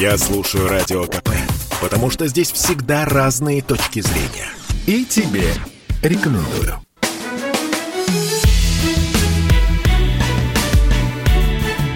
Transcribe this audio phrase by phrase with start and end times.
[0.00, 1.30] Я слушаю Радио КП,
[1.82, 4.46] потому что здесь всегда разные точки зрения.
[4.86, 5.48] И тебе
[6.04, 6.76] рекомендую.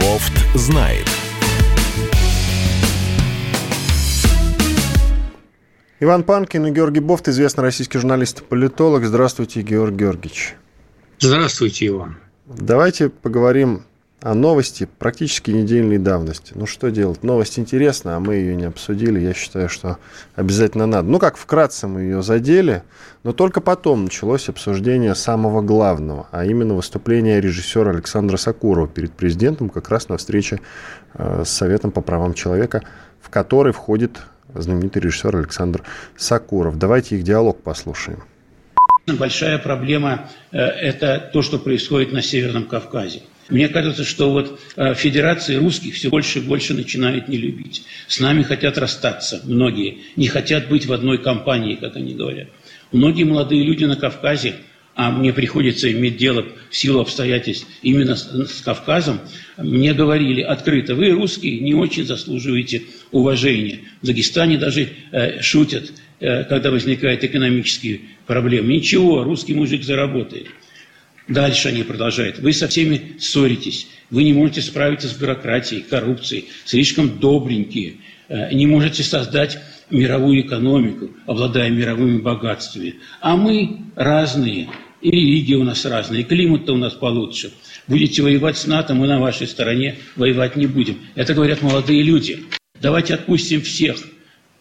[0.00, 1.06] Бофт знает.
[6.00, 9.04] Иван Панкин и Георгий Бофт, известный российский журналист и политолог.
[9.04, 10.56] Здравствуйте, Георгий Георгиевич.
[11.20, 12.16] Здравствуйте, Иван.
[12.46, 13.84] Давайте поговорим
[14.22, 16.52] о новости практически недельной давности.
[16.54, 17.24] Ну, что делать?
[17.24, 19.18] Новость интересна, а мы ее не обсудили.
[19.18, 19.98] Я считаю, что
[20.36, 21.08] обязательно надо.
[21.08, 22.84] Ну, как вкратце мы ее задели,
[23.24, 29.68] но только потом началось обсуждение самого главного, а именно выступление режиссера Александра Сакурова перед президентом
[29.68, 30.60] как раз на встрече
[31.14, 32.82] э, с Советом по правам человека,
[33.20, 34.20] в который входит
[34.54, 35.82] знаменитый режиссер Александр
[36.16, 36.78] Сакуров.
[36.78, 38.22] Давайте их диалог послушаем.
[39.06, 43.22] Большая проблема э,– это то, что происходит на Северном Кавказе.
[43.48, 47.84] Мне кажется, что вот э, Федерации русских все больше и больше начинают не любить.
[48.06, 52.48] С нами хотят расстаться многие, не хотят быть в одной компании, как они говорят.
[52.92, 54.54] Многие молодые люди на Кавказе,
[54.94, 59.20] а мне приходится иметь дело в силу обстоятельств именно с, с Кавказом,
[59.56, 63.80] мне говорили открыто, вы, русские, не очень заслуживаете уважения.
[64.02, 68.72] В Дагестане даже э, шутят, э, когда возникают экономические проблемы.
[68.74, 70.48] Ничего, русский мужик заработает.
[71.32, 72.38] Дальше они продолжают.
[72.38, 73.88] Вы со всеми ссоритесь.
[74.10, 76.46] Вы не можете справиться с бюрократией, коррупцией.
[76.64, 77.94] Слишком добренькие.
[78.28, 79.58] Э, не можете создать
[79.90, 82.96] мировую экономику, обладая мировыми богатствами.
[83.20, 84.68] А мы разные.
[85.00, 87.50] И религия у нас разная, и климат-то у нас получше.
[87.88, 90.98] Будете воевать с НАТО, мы на вашей стороне воевать не будем.
[91.16, 92.44] Это говорят молодые люди.
[92.80, 93.96] Давайте отпустим всех,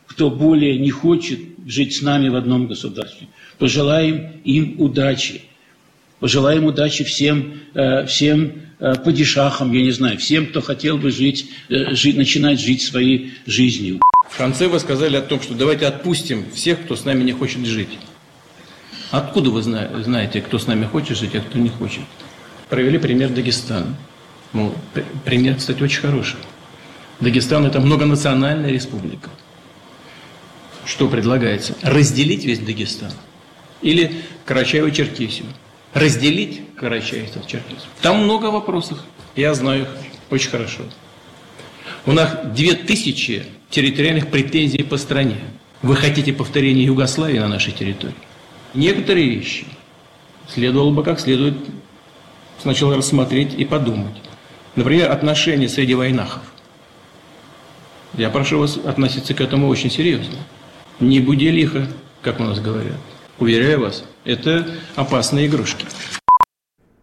[0.08, 3.27] кто более не хочет жить с нами в одном государстве.
[3.59, 5.42] Пожелаем им удачи.
[6.22, 11.50] Пожелаем удачи всем, э, всем э, падишахам, я не знаю, всем, кто хотел бы жить,
[11.67, 14.00] э, жить, начинать жить своей жизнью.
[14.30, 17.66] В конце вы сказали о том, что давайте отпустим всех, кто с нами не хочет
[17.66, 17.97] жить.
[19.09, 22.04] Откуда вы знаете, кто с нами хочет жить, а кто не хочет?
[22.70, 23.98] Провели пример Дагестана.
[24.53, 24.76] Ну,
[25.26, 26.38] пример, кстати, очень хороший.
[27.20, 29.32] Дагестан– это многонациональная республика.
[30.86, 31.73] Что предлагается?
[31.82, 33.11] Разделить весь Дагестан?
[33.82, 35.45] Или Карачаево-Черкесию?
[35.93, 37.87] Разделить Карачаево-Черкесию.
[38.02, 38.99] Там много вопросов.
[39.35, 39.87] Я знаю их
[40.29, 40.83] очень хорошо.
[42.05, 45.37] У нас две тысячи территориальных претензий по стране.
[45.81, 48.15] Вы хотите повторения Югославии на нашей территории?
[48.73, 49.65] Некоторые вещи
[50.47, 51.55] следовало бы как следует
[52.61, 54.15] сначала рассмотреть и подумать.
[54.75, 56.43] Например, отношения среди войнахов.
[58.13, 60.35] Я прошу вас относиться к этому очень серьезно.
[60.99, 61.87] Не буди лихо,
[62.21, 62.97] как у нас говорят.
[63.39, 64.65] Уверяю вас, это
[64.95, 65.86] опасные игрушки.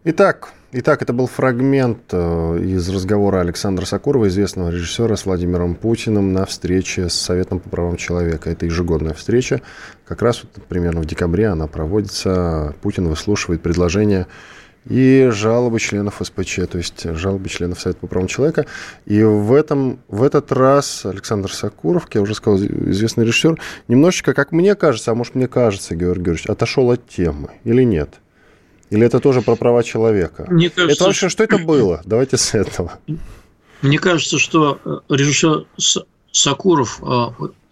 [0.03, 6.31] Итак, Итак, это был фрагмент э, из разговора Александра Сокурова, известного режиссера с Владимиром Путиным
[6.31, 8.51] на встрече с Советом по правам человека.
[8.51, 9.61] Это ежегодная встреча.
[10.05, 12.75] Как раз вот примерно в декабре она проводится.
[12.83, 14.27] Путин выслушивает предложения
[14.87, 18.65] и жалобы членов СПЧ, то есть жалобы членов Совета по правам человека.
[19.05, 24.33] И в, этом, в этот раз Александр Сакуров, как я уже сказал, известный режиссер, немножечко,
[24.33, 28.15] как мне кажется, а может мне кажется, Георгий Георгиевич, отошел от темы или нет?
[28.89, 30.45] Или это тоже про права человека?
[30.49, 32.01] Мне кажется, это вообще, что это было?
[32.05, 32.99] Давайте с этого.
[33.81, 35.65] Мне кажется, что э, режиссер
[36.31, 37.05] Сакуров э,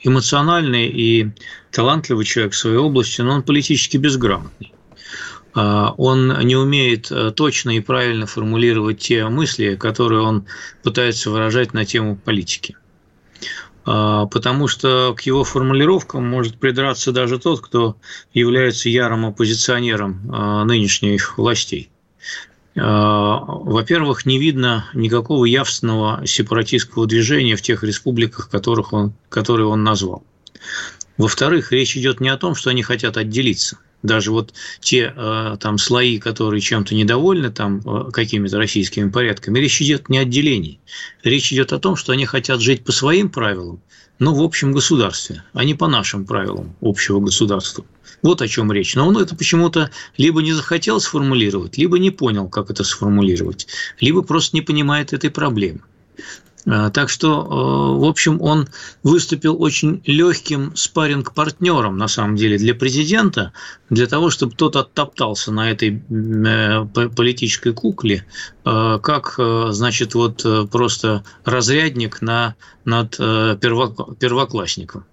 [0.02, 1.32] эмоциональный и
[1.72, 4.74] талантливый человек в своей области, но он политически безграмотный.
[5.58, 10.46] А, он не умеет э, точно и правильно формулировать те мысли, которые он
[10.84, 12.78] пытается выражать на тему политики.
[13.84, 17.96] А, потому что к его формулировкам может придраться даже тот, кто
[18.36, 21.90] является ярым оппозиционером а, нынешних властей.
[22.76, 30.24] Во-первых, не видно никакого явственного сепаратистского движения в тех республиках, которых он, которые он назвал.
[31.18, 35.78] Во-вторых, речь идет не о том, что они хотят отделиться даже вот те э, там
[35.78, 40.80] слои, которые чем-то недовольны там э, какими-то российскими порядками, речь идет не о отделении.
[41.24, 43.82] Речь идет о том, что они хотят жить по своим правилам,
[44.20, 47.86] но в общем государстве, а не по нашим правилам общего государства.
[48.22, 48.96] Вот о чем речь.
[48.96, 53.68] Но он это почему-то либо не захотел сформулировать, либо не понял, как это сформулировать,
[54.00, 55.82] либо просто не понимает этой проблемы.
[56.70, 58.68] А, так что, э, в общем, он
[59.02, 63.54] выступил очень легким спарринг-партнером, на самом деле, для президента,
[63.90, 66.86] для того, чтобы тот оттоптался на этой э,
[67.16, 68.26] политической кукле,
[68.66, 69.36] э, как,
[69.70, 75.06] значит, вот просто разрядник на, над первоклассником.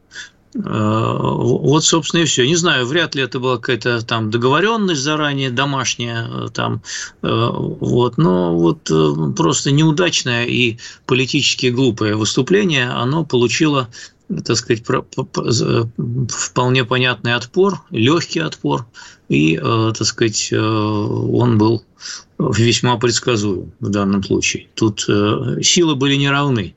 [0.54, 2.46] Вот, собственно, и все.
[2.46, 6.80] Не знаю, вряд ли это была какая-то там договоренность заранее домашняя, там,
[7.22, 8.90] вот, но вот
[9.36, 13.88] просто неудачное и политически глупое выступление, оно получило
[14.46, 14.82] так сказать,
[16.30, 18.86] вполне понятный отпор, легкий отпор,
[19.28, 21.84] и, так сказать, он был
[22.38, 24.68] весьма предсказуем в данном случае.
[24.74, 26.74] Тут силы были неравны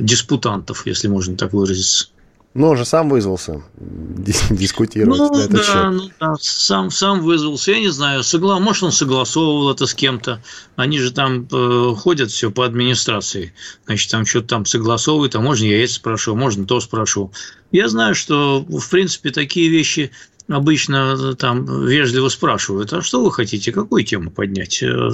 [0.00, 2.08] диспутантов, если можно так выразиться.
[2.54, 5.90] Но он же сам вызвался дискутировать ну, на этот да, счет.
[5.90, 7.72] Ну, да, сам, сам вызвался.
[7.72, 8.60] Я не знаю, согла...
[8.60, 10.40] может, он согласовывал это с кем-то.
[10.76, 13.52] Они же там э, ходят все по администрации.
[13.86, 17.32] Значит, там что-то там согласовывают, а можно я это спрошу, можно то спрошу.
[17.72, 20.12] Я знаю, что, в принципе, такие вещи
[20.48, 24.82] обычно э, там вежливо спрашивают, а что вы хотите, какую тему поднять?
[24.82, 25.10] Э,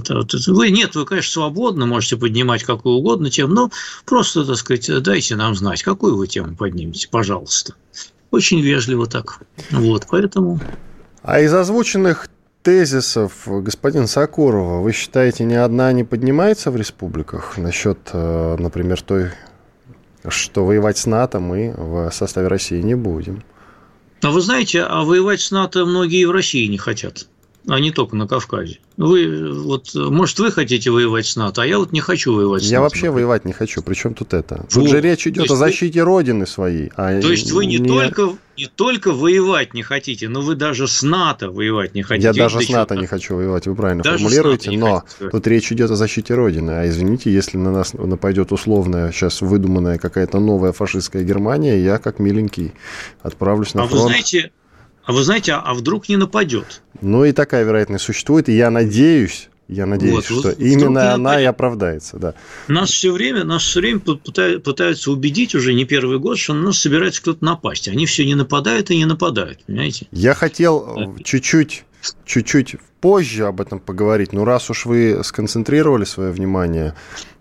[0.48, 3.70] вы, нет, вы, конечно, свободно, можете поднимать какую угодно тему, но
[4.04, 7.74] просто, так сказать, дайте нам знать, какую вы тему поднимете, пожалуйста.
[8.30, 9.40] Очень вежливо так.
[9.70, 10.60] Вот, поэтому...
[11.22, 12.28] А из озвученных
[12.62, 19.30] тезисов господина Сокурова, вы считаете, ни одна не поднимается в республиках насчет, э, например, той,
[20.28, 23.42] что воевать с НАТО мы в составе России не будем?
[24.22, 27.26] А вы знаете, а воевать с НАТО многие в России не хотят,
[27.66, 28.78] а не только на Кавказе.
[28.96, 32.66] Вы вот, может, вы хотите воевать с НАТО, а я вот не хочу воевать с
[32.66, 32.74] я НАТО.
[32.74, 33.82] Я вообще воевать не хочу.
[33.82, 34.66] Причем тут это?
[34.70, 34.88] Тут вот.
[34.88, 36.06] же речь идет о защите вы...
[36.06, 36.90] родины своей.
[36.96, 40.86] А То есть вы не, не только не только воевать не хотите, но вы даже
[40.86, 42.26] с НАТО воевать не хотите.
[42.28, 45.90] Я даже с НАТО не хочу воевать, вы правильно даже формулируете, но тут речь идет
[45.90, 46.70] о защите Родины.
[46.72, 52.18] А извините, если на нас нападет условная, сейчас выдуманная какая-то новая фашистская Германия, я как
[52.18, 52.72] миленький
[53.22, 54.02] отправлюсь на а фронт.
[54.02, 54.50] Вы знаете,
[55.10, 56.82] а вы знаете, а вдруг не нападет?
[57.00, 61.40] Ну и такая вероятность существует, и я надеюсь, я надеюсь, вот, что вот, именно она
[61.40, 62.34] и оправдается, да.
[62.68, 66.78] Нас все время, нас все время пытаются убедить уже не первый год, что на нас
[66.78, 67.88] собирается кто-то напасть.
[67.88, 70.06] Они все не нападают и не нападают, понимаете?
[70.12, 71.24] Я хотел да.
[71.24, 71.82] чуть-чуть
[72.24, 76.94] чуть-чуть позже об этом поговорить, но раз уж вы сконцентрировали свое внимание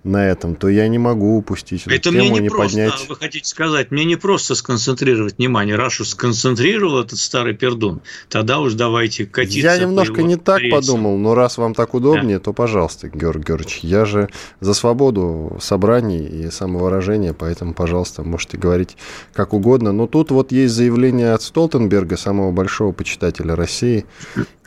[0.04, 3.10] на этом, то я не могу упустить эту это тему, мне не, не просто, поднять.
[3.10, 8.60] Вы хотите сказать, мне не просто сконцентрировать внимание, раз уж сконцентрировал этот старый пердун, тогда
[8.60, 9.60] уж давайте катиться.
[9.60, 10.80] Я немножко не так рельсам.
[10.80, 12.46] подумал, но раз вам так удобнее, да.
[12.46, 14.30] то пожалуйста, Георгий Георгиевич, я же
[14.62, 18.95] за свободу собраний и самовыражения, поэтому, пожалуйста, можете говорить
[19.34, 19.92] как угодно.
[19.92, 24.06] Но тут вот есть заявление от Столтенберга, самого большого почитателя России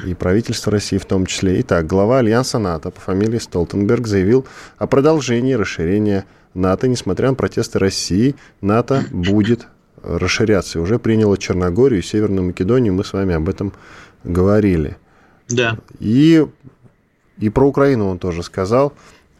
[0.04, 1.60] и правительства России в том числе.
[1.62, 4.46] Итак, глава Альянса НАТО по фамилии Столтенберг заявил
[4.78, 6.88] о продолжении продолжении расширения НАТО.
[6.88, 9.68] Несмотря на протесты России, НАТО будет
[10.02, 10.78] расширяться.
[10.78, 12.92] И уже приняло Черногорию и Северную Македонию.
[12.92, 13.72] Мы с вами об этом
[14.24, 14.96] говорили.
[15.48, 15.78] Да.
[16.00, 16.44] И,
[17.38, 18.94] и про Украину он тоже сказал,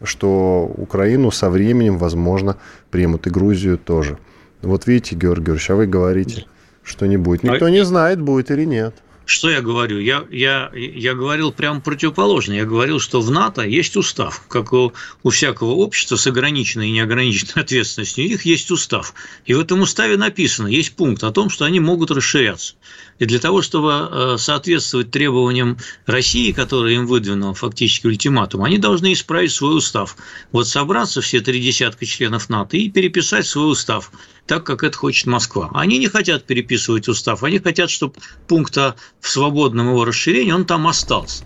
[0.04, 2.58] что Украину со временем, возможно,
[2.92, 3.26] примут.
[3.26, 4.18] И Грузию тоже.
[4.62, 6.46] Вот видите, Георгий Георгиевич, а вы говорите,
[6.84, 7.42] что не будет.
[7.42, 8.94] Никто не знает, будет или нет.
[9.24, 9.98] Что я говорю?
[10.00, 12.54] Я, я, я говорил прямо противоположно.
[12.54, 14.92] Я говорил, что в НАТО есть устав, как у,
[15.22, 18.24] у всякого общества с ограниченной и неограниченной ответственностью.
[18.24, 19.14] У них есть устав.
[19.44, 22.74] И в этом уставе написано, есть пункт о том, что они могут расширяться.
[23.22, 29.12] И для того, чтобы э, соответствовать требованиям России, которые им выдвинул фактически ультиматум, они должны
[29.12, 30.16] исправить свой устав.
[30.50, 34.10] Вот собраться все три десятка членов НАТО и переписать свой устав
[34.48, 35.70] так, как это хочет Москва.
[35.72, 38.14] Они не хотят переписывать устав, они хотят, чтобы
[38.48, 41.44] пункта в свободном его расширении он там остался.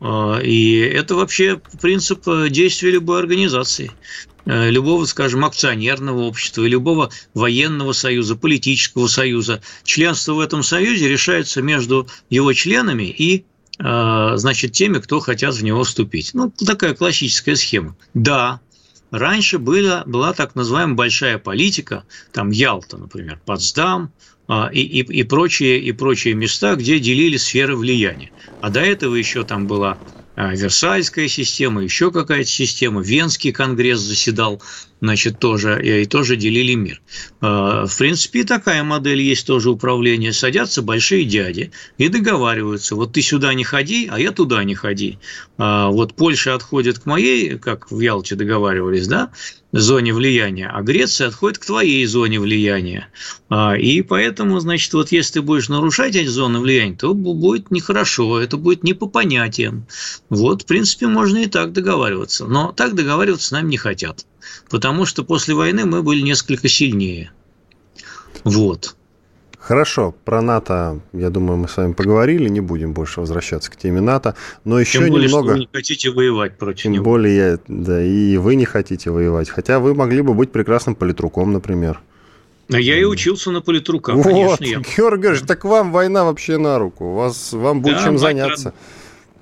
[0.00, 7.92] А, и это вообще принцип действия любой организации э, любого, скажем, акционерного общества, любого военного
[7.92, 9.62] союза, политического союза.
[9.84, 13.44] Членство в этом союзе решается между его членами и
[13.78, 16.30] а, значит, теми, кто хотят в него вступить.
[16.34, 17.96] Ну, такая классическая схема.
[18.14, 18.60] Да,
[19.12, 24.10] Раньше была, была так называемая большая политика, там Ялта, например, Потсдам
[24.48, 28.30] а, и, и, и, прочие, и прочие места, где делили сферы влияния.
[28.62, 29.98] А до этого еще там была
[30.36, 34.62] Версальская система, еще какая-то система, Венский конгресс заседал,
[35.02, 37.02] значит, тоже, и тоже делили мир.
[37.40, 40.32] А, в принципе, такая модель есть тоже управление.
[40.32, 45.18] Садятся большие дяди и договариваются, вот ты сюда не ходи, а я туда не ходи.
[45.58, 49.32] А, вот Польша отходит к моей, как в Ялте договаривались, да,
[49.72, 53.08] зоне влияния, а Греция отходит к твоей зоне влияния.
[53.48, 58.40] А, и поэтому, значит, вот если ты будешь нарушать эти зоны влияния, то будет нехорошо,
[58.40, 59.84] это будет не по понятиям.
[60.28, 62.46] Вот, в принципе, можно и так договариваться.
[62.46, 64.24] Но так договариваться с нами не хотят.
[64.70, 67.32] Потому что после войны мы были несколько сильнее.
[68.44, 68.96] Вот.
[69.58, 74.00] Хорошо, про НАТО, я думаю, мы с вами поговорили, не будем больше возвращаться к теме
[74.00, 74.34] НАТО,
[74.64, 75.50] но еще Тем более, немного...
[75.50, 77.04] Что вы не хотите воевать против Тем него.
[77.04, 81.52] более, я, да, и вы не хотите воевать, хотя вы могли бы быть прекрасным политруком,
[81.52, 82.00] например.
[82.72, 84.64] А я и учился на политрука, вот, конечно.
[84.64, 84.78] Я...
[84.78, 87.12] Георгий Георгиевич, так вам война вообще на руку.
[87.12, 88.74] У вас, вам будет Да, чем заняться.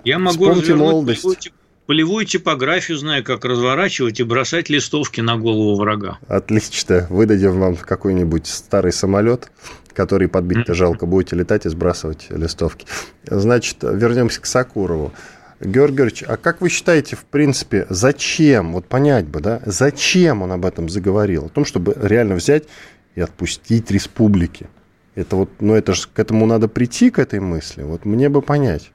[0.05, 1.23] Я могу Вспомните молодость.
[1.41, 1.55] тип-
[1.91, 6.21] полевую типографию, знаю, как разворачивать и бросать листовки на голову врага.
[6.29, 7.09] Отлично.
[7.11, 9.51] Выдадим вам какой-нибудь старый самолет,
[9.93, 11.07] который подбить-то жалко.
[11.07, 12.87] Будете летать и сбрасывать листовки.
[13.27, 15.13] Значит, вернемся к Сакурову.
[15.61, 20.53] Георгий Георгиевич, а как вы считаете, в принципе, зачем, вот понять бы, да, зачем он
[20.53, 21.47] об этом заговорил?
[21.47, 22.69] О том, чтобы реально взять
[23.17, 24.69] и отпустить республики.
[25.17, 27.83] Это вот, ну это же к этому надо прийти, к этой мысли.
[27.83, 28.93] Вот мне бы понять.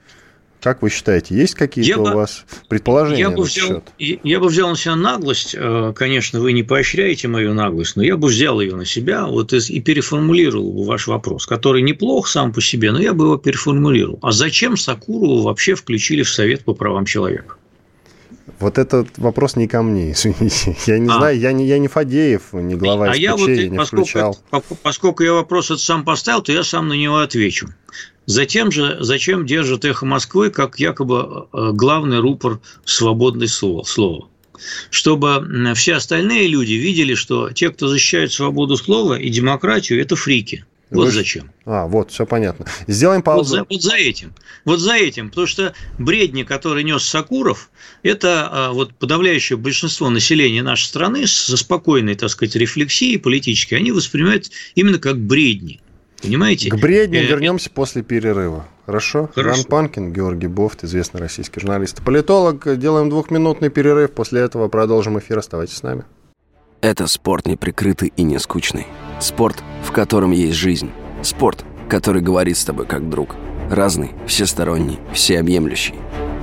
[0.61, 3.83] Как вы считаете, есть какие-то у бы- вас предположения Я бы, взял, счет?
[3.99, 8.03] я я бы взял на себя наглость, э, конечно, вы не поощряете мою наглость, но
[8.03, 12.27] я бы взял ее на себя вот и, и переформулировал бы ваш вопрос, который неплох
[12.27, 14.17] сам по себе, но я бы его переформулировал.
[14.23, 17.55] А зачем Сакурову вообще включили в Совет по правам человека?
[18.59, 20.75] Вот этот вопрос не ко мне, извините.
[20.87, 21.13] Я не А.
[21.17, 24.39] знаю, я не, я не Фадеев, не глава а я СПЧ, вот, не поскольку, включал.
[24.49, 27.67] по- поскольку я вопрос этот сам поставил, то я сам на него отвечу.
[28.25, 33.83] Затем же, зачем держит «Эхо Москвы» как якобы э, главный рупор свободной слова?
[33.83, 34.27] слова?
[34.89, 40.65] Чтобы все остальные люди видели, что те, кто защищает свободу слова и демократию, это фрики.
[40.91, 41.51] Вот Вы зачем.
[41.65, 42.67] А, вот, все понятно.
[42.87, 43.55] Сделаем Вот паузу.
[43.55, 44.33] за, вот за этим.
[44.65, 45.29] Вот за этим.
[45.29, 47.71] Потому что бредни, который нес Сакуров,
[48.03, 53.91] это а, вот подавляющее большинство населения нашей страны со спокойной, так сказать, рефлексией политической, они
[53.91, 55.81] воспринимают именно как бредни.
[56.25, 56.69] Понимаете?
[56.69, 58.65] К бредням Э, вернемся после перерыва.
[58.85, 59.29] Хорошо?
[59.33, 59.61] Хорошо.
[59.61, 62.03] Иван Панкин, Георгий Бофт, известный российский журналист.
[62.03, 62.77] Политолог.
[62.77, 64.11] Делаем двухминутный перерыв.
[64.11, 65.39] После этого продолжим эфир.
[65.39, 66.03] Оставайтесь с нами.
[66.81, 68.85] Это спорт неприкрытый и не скучный.
[69.19, 70.91] Спорт, в котором есть жизнь.
[71.23, 73.35] Спорт, который говорит с тобой как друг.
[73.69, 75.95] Разный, всесторонний, всеобъемлющий.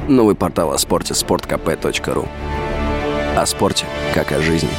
[0.09, 2.29] Новый портал о спорте– sportkp.ru
[3.37, 4.71] О спорте, как о жизни.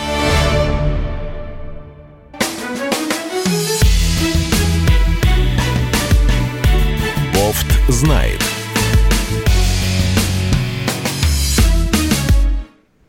[7.87, 8.39] Знает.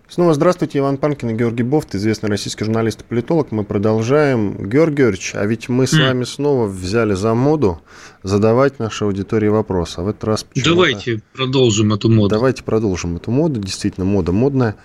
[0.08, 3.50] Снова здравствуйте, Иван Панкин и Георгий Бофт, известный российский журналист и политолог.
[3.50, 4.52] Мы продолжаем.
[4.68, 6.02] Георгий Георгиевич, а ведь мы с М.
[6.02, 7.80] вами снова взяли за моду
[8.22, 9.98] задавать нашей аудитории вопросы.
[9.98, 12.28] А в этот раз Давайте продолжим эту моду.
[12.28, 13.58] Давайте продолжим эту моду.
[13.58, 14.76] Действительно, мода модная.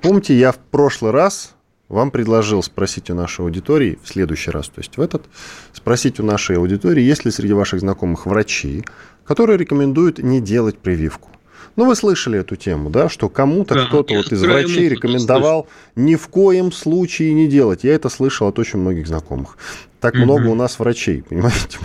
[0.00, 1.54] Помните, я в прошлый раз
[1.92, 5.26] вам предложил спросить у нашей аудитории, в следующий раз, то есть в этот,
[5.72, 8.82] спросить у нашей аудитории, есть ли среди ваших знакомых врачи,
[9.24, 11.28] которые рекомендуют не делать прививку.
[11.76, 16.16] Ну, вы слышали эту тему, да, что кому-то Да, кто-то вот из врачей рекомендовал ни
[16.16, 17.84] в коем случае не делать.
[17.84, 19.56] Я это слышал от очень многих знакомых.
[20.00, 20.24] Так Мгм.
[20.24, 21.78] много у нас врачей, понимаете?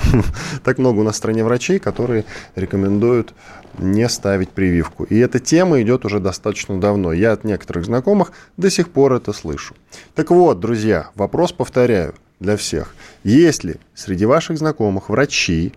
[0.64, 2.26] Так много у нас в стране врачей, которые
[2.56, 3.34] рекомендуют
[3.78, 5.04] не ставить прививку.
[5.04, 7.14] И эта тема идет уже достаточно давно.
[7.14, 9.76] Я от некоторых знакомых до сих пор это слышу.
[10.16, 12.96] Так вот, друзья, вопрос повторяю для всех.
[13.24, 15.74] Есть ли среди ваших знакомых врачи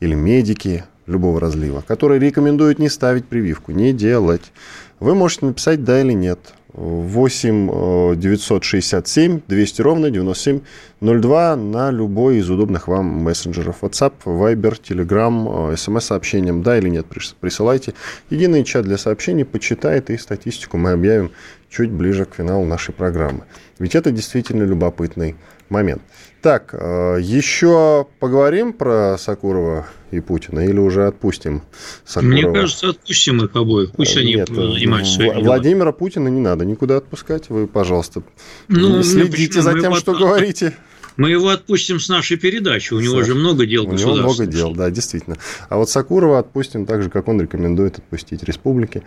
[0.00, 4.52] или медики любого разлива, которые рекомендуют не ставить прививку, не делать?
[5.00, 6.38] Вы можете написать «да» или «нет».
[6.74, 13.82] 8 э, 967 200 ровно 9702 на любой из удобных вам мессенджеров.
[13.82, 17.94] WhatsApp, Viber, Telegram, э, смс-сообщением «да» или «нет» прис- присылайте.
[18.28, 21.30] Единый чат для сообщений почитает и статистику мы объявим
[21.74, 23.44] чуть ближе к финалу нашей программы.
[23.78, 25.34] Ведь это действительно любопытный
[25.68, 26.02] момент.
[26.42, 31.62] Так, э, еще поговорим про Сакурова и Путина или уже отпустим
[32.04, 32.32] Сакурова?
[32.32, 33.92] Мне кажется, отпустим их обоих.
[33.92, 35.46] Пусть они Нет, занимаются Вла- своими делами.
[35.46, 37.48] Владимира Путина не надо никуда отпускать.
[37.48, 38.22] Вы, пожалуйста,
[38.68, 39.62] Ну, следите почему?
[39.62, 40.74] за Мы тем, его что от- говорите.
[41.16, 42.92] Мы его отпустим с нашей передачи.
[42.92, 45.36] У него Саш, же много дел У него много дел, да, действительно.
[45.68, 49.02] А вот Сакурова отпустим так же, как он рекомендует отпустить республики.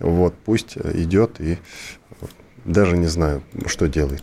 [0.00, 1.58] Вот, пусть идет и
[2.64, 4.22] даже не знаю, что делает.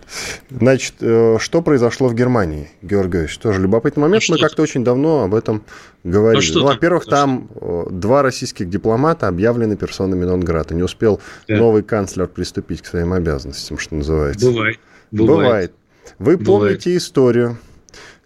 [0.49, 3.37] Значит, э, что произошло в Германии, Георгиевич?
[3.37, 4.23] Тоже любопытный момент.
[4.27, 5.63] Ну, Мы что как-то очень давно об этом
[6.05, 6.37] говорили.
[6.37, 7.25] Ну, что Ну, во-первых, произошло?
[7.25, 10.73] там э, два российских дипломата объявлены персонами нон-грата.
[10.73, 11.57] Не успел Да.
[11.57, 14.45] новый канцлер приступить к своим обязанностям, что называется.
[14.45, 14.79] Бывает.
[15.11, 15.73] Бывает.
[16.17, 17.57] Вы помните историю,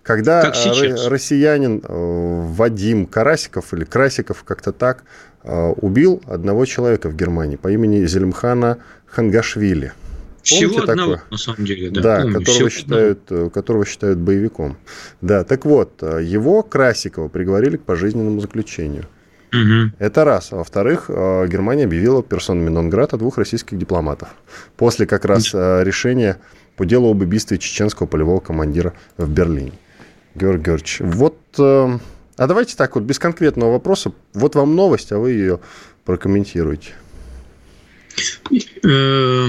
[0.01, 5.03] когда ро- россиянин э, Вадим Карасиков или Красиков, как-то так,
[5.43, 9.93] э, убил одного человека в Германии по имени Зелимхана Хангашвили.
[10.41, 11.31] Всего Помните одного, такое?
[11.31, 11.89] на самом деле.
[11.89, 12.33] Да, Да, помню.
[12.39, 14.77] которого, Всего считают, э, которого считают боевиком.
[15.21, 19.03] Да, так вот, э, его, Красикова, приговорили к пожизненному заключению.
[19.03, 19.83] одного.
[19.83, 19.93] Мгм.
[19.99, 20.51] Это раз.
[20.51, 24.29] А во-вторых, э, Германия объявила персонами нон-грата двух российских дипломатов.
[24.75, 26.39] После как раз э, решения
[26.75, 29.73] по делу об убийстве чеченского полевого командира в Берлине.
[30.35, 31.37] Георгий Георгиевич, вот...
[31.59, 31.99] э,
[32.37, 34.13] А давайте так вот, без конкретного вопроса.
[34.33, 35.59] Вот вам новость, а вы ее
[36.05, 36.93] прокомментируете.
[38.83, 39.47] Э,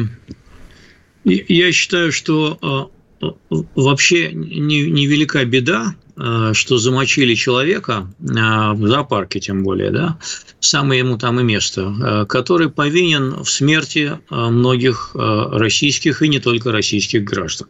[1.24, 2.90] Я считаю, что
[3.22, 3.26] э,
[3.74, 10.18] вообще невелика не беда, что замочили человека э, в зоопарке, тем более, да,
[10.60, 17.24] самое ему там и место, который повинен в смерти многих российских и не только российских
[17.24, 17.68] граждан.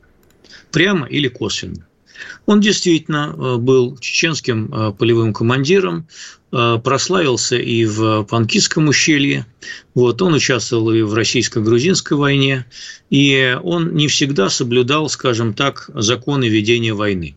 [0.71, 1.87] Прямо или косвенно.
[2.47, 6.07] Он действительно был чеченским полевым командиром,
[6.57, 9.45] Э, прославился и в Панкистском ущелье,
[9.97, 12.65] вот, он участвовал и в российско-грузинской войне,
[13.11, 17.35] и он не всегда соблюдал, скажем так, законы ведения войны.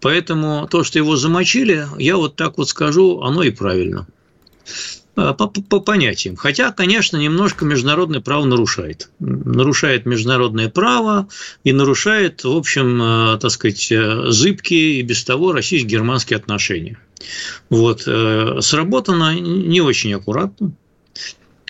[0.00, 4.06] Поэтому то, что его замочили, я вот так вот скажу, оно и правильно.
[5.16, 6.36] Э, по, по понятиям.
[6.36, 9.10] Хотя, конечно, немножко международное право нарушает.
[9.18, 11.28] Нарушает международное право
[11.64, 13.92] и нарушает, в общем, э, так сказать,
[14.32, 16.98] зыбкие и без того российско-германские отношения.
[17.68, 18.04] Вот.
[18.06, 20.72] Э, сработано не очень аккуратно.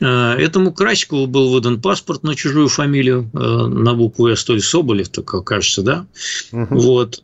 [0.01, 4.67] Э, этому Красикову был выдан паспорт на чужую фамилию, э, на букву «С», то есть
[4.67, 6.07] Соболев, так кажется, да?
[6.53, 6.79] Угу.
[6.79, 7.23] Вот.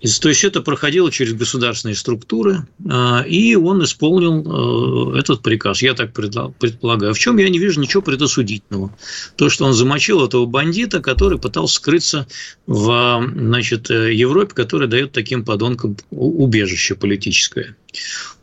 [0.00, 5.92] То есть это проходило через государственные структуры, а, и он исполнил э, этот приказ, я
[5.92, 7.12] так предполагаю.
[7.12, 8.96] В чем я не вижу ничего предосудительного.
[9.36, 12.26] То, что он замочил этого бандита, который пытался скрыться
[12.66, 17.76] в значит, э, Европе, которая дает таким подонкам убежище политическое.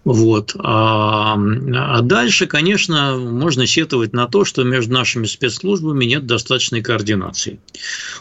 [0.07, 0.55] Вот.
[0.57, 7.59] А, а дальше, конечно, можно сетовать на то, что между нашими спецслужбами нет достаточной координации.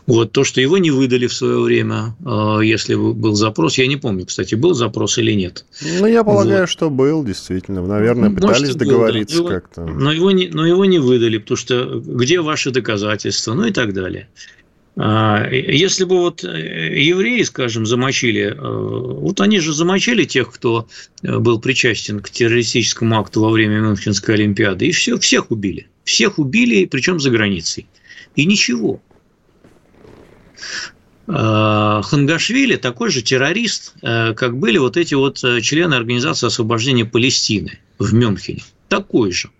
[0.05, 0.33] Вот.
[0.33, 4.27] То, что его не выдали в свое время, а, если был запрос, я не помню,
[4.27, 5.65] кстати, был запрос или нет.
[6.01, 6.71] Ну, я полагаю, вот.
[6.71, 7.87] что был, действительно.
[7.87, 9.55] Наверное, пытались Может, договориться был, да.
[9.55, 9.87] как-то.
[9.87, 13.95] Но его, не, но его не выдали, потому что где ваши доказательства, ну и так
[13.95, 14.29] далее.
[14.99, 20.89] А, если бы вот э, евреи, скажем, замочили, э, вот они же замочили тех, кто
[21.23, 25.89] э, был причастен к террористическому акту во время Мюнхенской Олимпиады, и все, всех убили.
[26.05, 27.87] Всех убили, причем за границей.
[28.37, 29.03] И ничего.
[31.27, 38.15] А, Хангашвили такой же террорист, как были вот эти вот члены Организации освобождения Палестины в
[38.15, 38.63] Мюнхене.
[38.89, 39.51] Такой же.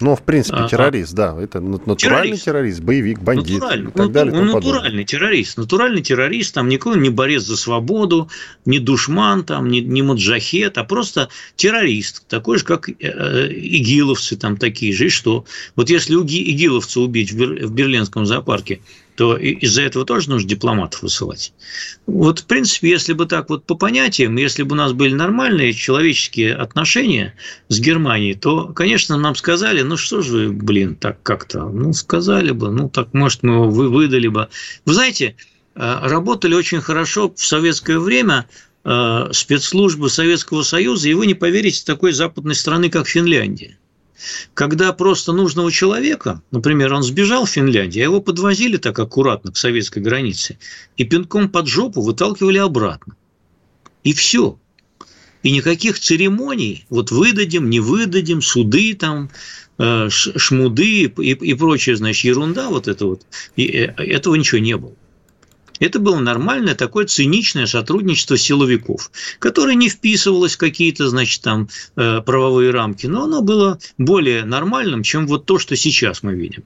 [0.00, 1.36] Ну, в принципе, а, террорист, да.
[1.38, 4.34] Это натуральный террорист, террорист боевик, бандит натуральный, и так далее.
[4.34, 5.58] Ну, натуральный террорист.
[5.58, 8.30] Натуральный террорист, там никакой не борец за свободу,
[8.64, 12.26] не душман, там, не, не маджахет, а просто террорист.
[12.28, 15.06] Такой же, как э, э игиловцы там такие же.
[15.06, 15.44] И что?
[15.76, 18.80] Вот если игиловца убить в, Бер, в Берлинском зоопарке,
[19.20, 21.52] то из-за этого тоже нужно дипломатов высылать.
[22.06, 25.74] Вот, в принципе, если бы так вот по понятиям, если бы у нас были нормальные
[25.74, 27.34] человеческие отношения
[27.68, 32.52] с Германией, то, конечно, нам сказали, ну что же вы, блин, так как-то, ну сказали
[32.52, 34.48] бы, ну так, может, мы его выдали бы.
[34.86, 35.36] Вы знаете,
[35.74, 38.46] э, работали очень хорошо в советское время
[38.86, 43.76] э, спецслужбы Советского Союза, и вы не поверите, такой западной страны, как Финляндия
[44.54, 49.56] когда просто нужного человека, например, он сбежал в Финляндию, а его подвозили так аккуратно к
[49.56, 50.58] советской границе
[50.96, 53.16] и пинком под жопу выталкивали обратно.
[54.04, 54.58] И все.
[55.42, 59.30] И никаких церемоний, вот выдадим, не выдадим, суды там,
[59.78, 63.22] э, шмуды и, прочая, значит, ерунда вот это вот,
[63.56, 64.94] и э, этого ничего не было.
[65.80, 72.20] Это было нормальное такое циничное сотрудничество силовиков, которое не вписывалось в какие-то, значит, там э,
[72.20, 76.62] правовые рамки, но оно было более нормальным, чем вот то, что сейчас мы видим.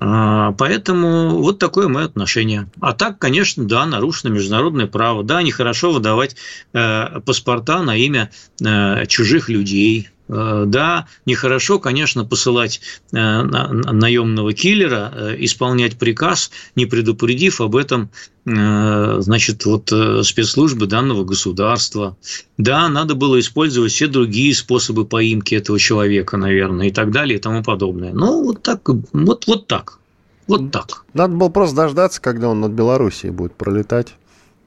[0.00, 2.68] А, поэтому вот такое мое отношение.
[2.80, 5.22] А так, конечно, да, нарушено международное право.
[5.22, 6.36] Да, нехорошо выдавать
[6.72, 10.08] э, паспорта на имя э, чужих людей.
[10.28, 12.80] Э, да, нехорошо, конечно, посылать
[13.12, 18.10] э, наемного киллера, э, исполнять приказ, не предупредив об этом
[18.46, 19.90] значит, вот
[20.22, 22.14] спецслужбы данного государства.
[22.58, 27.40] Да, надо было использовать все другие способы поимки этого человека, наверное, и так далее, и
[27.40, 28.12] тому подобное.
[28.12, 29.98] Ну, вот так, вот, вот так.
[30.46, 31.06] Вот так.
[31.14, 34.14] Надо было просто дождаться, когда он над Белоруссией будет пролетать,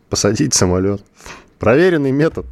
[0.10, 1.04] посадить самолет.
[1.60, 2.48] Проверенный метод.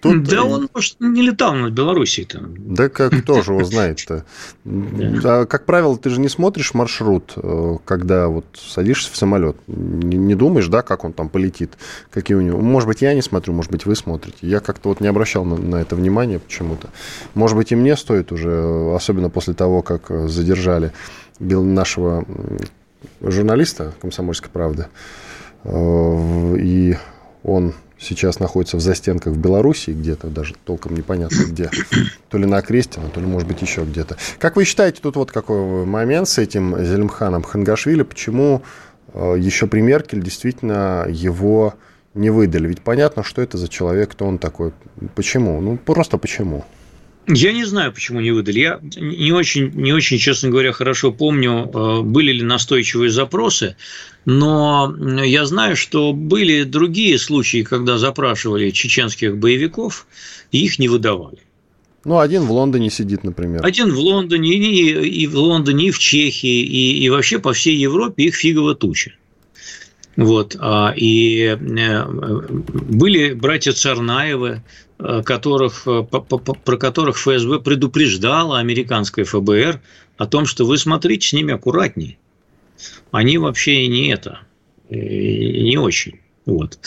[0.00, 0.24] Тут...
[0.24, 2.54] Да он, может, не летал над Белоруссией там.
[2.56, 4.24] Да как, кто же его знает-то?
[4.64, 9.56] А, как правило, ты же не смотришь маршрут, э, когда вот садишься в самолет.
[9.66, 11.72] Не, не думаешь, да, как он там полетит,
[12.10, 12.58] какие у него...
[12.60, 14.38] Может быть, я не смотрю, может быть, вы смотрите.
[14.40, 16.88] Я как-то вот не обращал на, на это внимания почему-то.
[17.34, 20.92] Может быть, и мне стоит уже, особенно после того, как задержали
[21.38, 22.24] нашего
[23.20, 24.86] журналиста «Комсомольской правды»,
[25.64, 26.96] э, и
[27.42, 31.70] он сейчас находится в застенках в Белоруссии где-то, даже толком непонятно где.
[32.30, 34.16] То ли на Окрестино, то ли, может быть, еще где-то.
[34.38, 38.62] Как вы считаете, тут вот какой момент с этим Зелимханом Хангашвили, почему
[39.12, 41.74] э, еще при Меркель действительно его
[42.14, 42.68] не выдали?
[42.68, 44.72] Ведь понятно, что это за человек, кто он такой.
[45.14, 45.60] Почему?
[45.60, 46.64] Ну, просто почему?
[47.32, 48.58] Я не знаю, почему не выдали.
[48.58, 53.76] Я не очень, не очень, честно говоря, хорошо помню, э, были ли настойчивые запросы,
[54.24, 60.06] но я знаю, что были другие случаи, когда запрашивали чеченских боевиков,
[60.50, 61.38] и их не выдавали.
[62.04, 63.64] Ну, один в Лондоне сидит, например.
[63.64, 67.76] Один в Лондоне, и, и в Лондоне, и в Чехии, и, и вообще по всей
[67.76, 69.12] Европе их фигово туча.
[70.16, 70.56] Вот.
[70.58, 74.62] А, и э, были братья Царнаевы,
[74.98, 79.80] э, которых, э, про которых ФСБ предупреждала американское ФБР
[80.16, 82.18] о том, что вы смотрите с ними аккуратнее.
[83.10, 84.40] Они вообще не это,
[84.88, 86.20] не очень.
[86.46, 86.78] Вот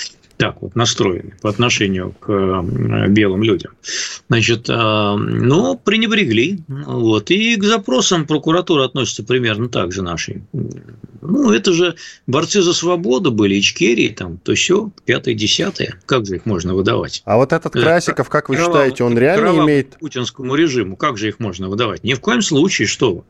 [0.44, 3.72] так вот настроены по отношению к э, белым людям.
[4.28, 6.60] Значит, э, ну, пренебрегли.
[6.68, 7.32] Вот.
[7.32, 10.42] И к запросам прокуратуры относятся примерно так же наши.
[11.22, 11.96] Ну, это же
[12.28, 15.96] борцы за свободу были, Ичкерии, там, то все, пятое, десятое.
[16.06, 17.22] Как же их можно выдавать?
[17.24, 19.98] А вот этот Красиков, как вы считаете, он реально имеет...
[19.98, 22.04] путинскому режиму, как же их можно выдавать?
[22.04, 23.24] Ни в коем случае, что вы.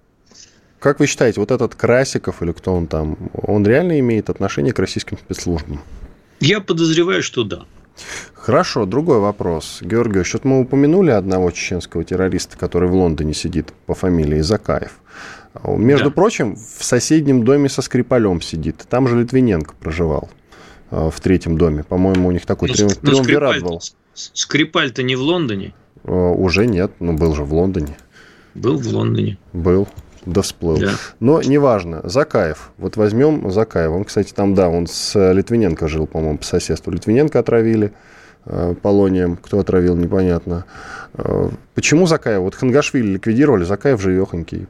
[0.79, 4.79] Как вы считаете, вот этот Красиков или кто он там, он реально имеет отношение к
[4.79, 5.79] российским спецслужбам?
[6.43, 7.65] Я подозреваю, что да.
[8.33, 9.79] Хорошо, другой вопрос.
[9.81, 14.99] Георгий, что мы упомянули одного чеченского террориста, который в Лондоне сидит по фамилии Закаев.
[15.65, 16.11] Между да.
[16.11, 18.85] прочим, в соседнем доме со Скрипалем сидит.
[18.89, 20.29] Там же Литвиненко проживал
[20.91, 21.83] э, в третьем доме.
[21.83, 23.81] По-моему, у них такой ну, триум- триумвират был.
[24.13, 25.73] Скрипаль-то не в Лондоне?
[26.03, 27.95] Э, уже нет, но был же в Лондоне.
[28.53, 29.37] Был в Лондоне.
[29.53, 29.87] Был.
[30.25, 30.77] Да всплыл.
[30.77, 30.91] Да.
[31.19, 32.01] Но неважно.
[32.03, 32.71] Закаев.
[32.77, 33.95] Вот возьмем Закаева.
[33.95, 36.91] Он, кстати, там, да, он с Литвиненко жил, по-моему, по соседству.
[36.91, 37.93] Литвиненко отравили
[38.45, 39.37] э, полонием.
[39.37, 40.65] Кто отравил, непонятно.
[41.15, 42.41] Э, почему Закаев?
[42.41, 44.67] Вот Хангашвили ликвидировали, Закаев живехонький.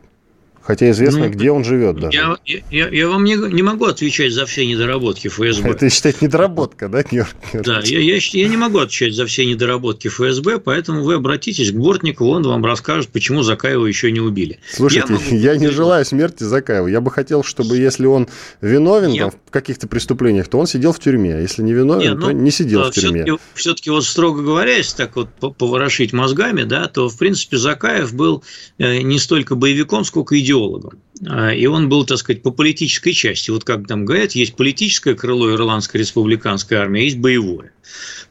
[0.65, 2.17] Хотя известно, ну, где он живет даже.
[2.17, 2.37] Я,
[2.71, 5.69] я, я вам не, не могу отвечать за все недоработки ФСБ.
[5.69, 7.33] Это считать недоработка, да, Георгий?
[7.51, 11.75] Да, я, я, я не могу отвечать за все недоработки ФСБ, поэтому вы обратитесь к
[11.75, 14.59] Бортникову, он вам расскажет, почему Закаева еще не убили.
[14.71, 16.87] Слушайте, я, я не желаю смерти Закаева.
[16.87, 18.29] Я бы хотел, чтобы если он
[18.61, 19.23] виновен я...
[19.23, 21.35] там, в каких-то преступлениях, то он сидел в тюрьме.
[21.35, 23.25] А если не виновен, Нет, ну, то не сидел в тюрьме.
[23.25, 28.13] Все-таки, все-таки вот строго говоря, если так вот поворошить мозгами, да, то, в принципе, Закаев
[28.13, 28.45] был
[28.77, 30.99] э, не столько боевиком, сколько идеологом идеологом.
[31.27, 33.51] А, и он был, так сказать, по политической части.
[33.51, 37.71] Вот как там говорят, есть политическое крыло Ирландской республиканской армии, а есть боевое.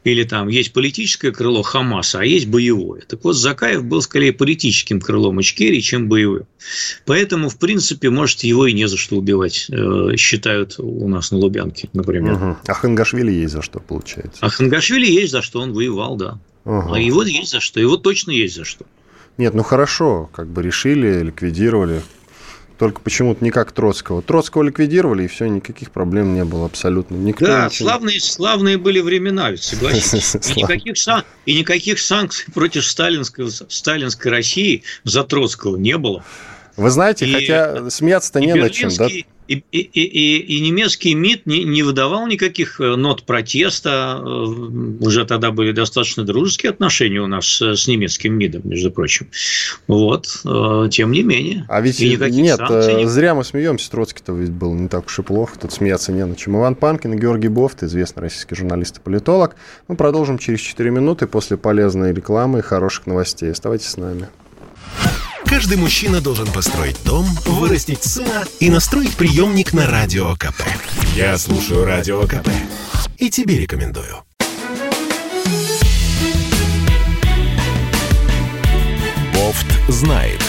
[0.03, 3.01] Или там есть политическое крыло Хамаса, а есть боевое.
[3.07, 6.45] Так вот, Закаев был скорее политическим крылом Ичкерии, чем боевым.
[7.05, 11.37] Поэтому, в принципе, может, его и не за что убивать, э, считают у нас на
[11.37, 12.33] Лубянке, например.
[12.33, 12.57] Угу.
[12.67, 14.39] А Хангашвили есть за что, получается?
[14.41, 16.39] А Хангашвили есть за что, он воевал, да.
[16.65, 16.93] Угу.
[16.93, 18.85] А его есть за что, его точно есть за что.
[19.37, 22.01] Нет, ну хорошо, как бы решили, ликвидировали.
[22.77, 24.21] Только почему-то не как Троцкого.
[24.21, 27.15] Троцкого ликвидировали, и все, никаких проблем не было абсолютно.
[27.15, 27.89] Никто да, ничего...
[27.89, 30.35] славные, славные были времена, ведь согласитесь.
[30.55, 31.23] И никаких, сан...
[31.45, 36.25] и никаких санкций против сталинской, сталинской России за Троцкого не было.
[36.75, 39.07] Вы знаете, и, хотя смеяться-то не на чем, да?
[39.45, 44.17] И, и, и, и немецкий МИД не, не выдавал никаких э, нот протеста.
[44.19, 49.27] Э, уже тогда были достаточно дружеские отношения у нас с немецким МИДом, между прочим.
[49.87, 51.65] Вот, э, тем не менее.
[51.67, 53.05] А ведь нет, санкций...
[53.05, 53.91] зря мы смеемся.
[53.91, 55.59] Троцкий-то ведь был не так уж и плохо.
[55.59, 56.55] Тут смеяться не на чем.
[56.57, 59.57] Иван Панкин и Георгий Бофт, известный российский журналист и политолог.
[59.89, 63.51] Мы продолжим через 4 минуты после полезной рекламы и хороших новостей.
[63.51, 64.29] Оставайтесь с нами.
[65.45, 70.61] Каждый мужчина должен построить дом, вырастить сына и настроить приемник на Радио КП.
[71.15, 72.49] Я слушаю Радио КП
[73.17, 74.23] и тебе рекомендую.
[79.33, 80.41] Бофт знает.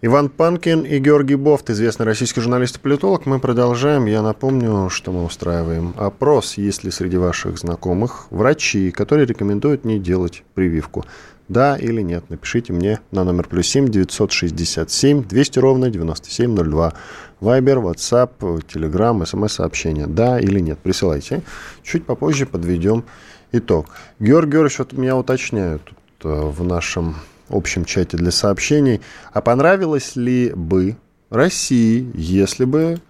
[0.00, 3.26] Иван Панкин и Георгий Бофт, известный российский журналист и политолог.
[3.26, 4.06] Мы продолжаем.
[4.06, 9.98] Я напомню, что мы устраиваем опрос, есть ли среди ваших знакомых врачи, которые рекомендуют не
[9.98, 11.04] делать прививку.
[11.48, 12.22] Да или нет?
[12.28, 16.92] Напишите мне на номер плюс семь девятьсот шестьдесят семь двести ровно девяносто семь ноль два.
[17.40, 18.38] Вайбер, Ватсап,
[18.72, 20.06] Телеграм, СМС-сообщение.
[20.06, 20.78] Да или нет?
[20.78, 21.42] Присылайте.
[21.82, 23.02] Чуть попозже подведем
[23.50, 23.86] итог.
[24.20, 25.82] Георгий Георгиевич, вот меня уточняют
[26.22, 27.16] э, в нашем
[27.50, 29.00] общем чате для сообщений.
[29.32, 30.96] А понравилось ли бы
[31.30, 33.00] России, если бы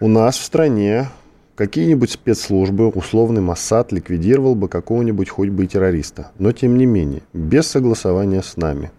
[0.00, 1.08] у нас в стране
[1.56, 7.22] какие-нибудь спецслужбы, условный Моссад ликвидировал бы какого-нибудь хоть бы и террориста, но тем не менее,
[7.32, 8.92] без согласования с нами.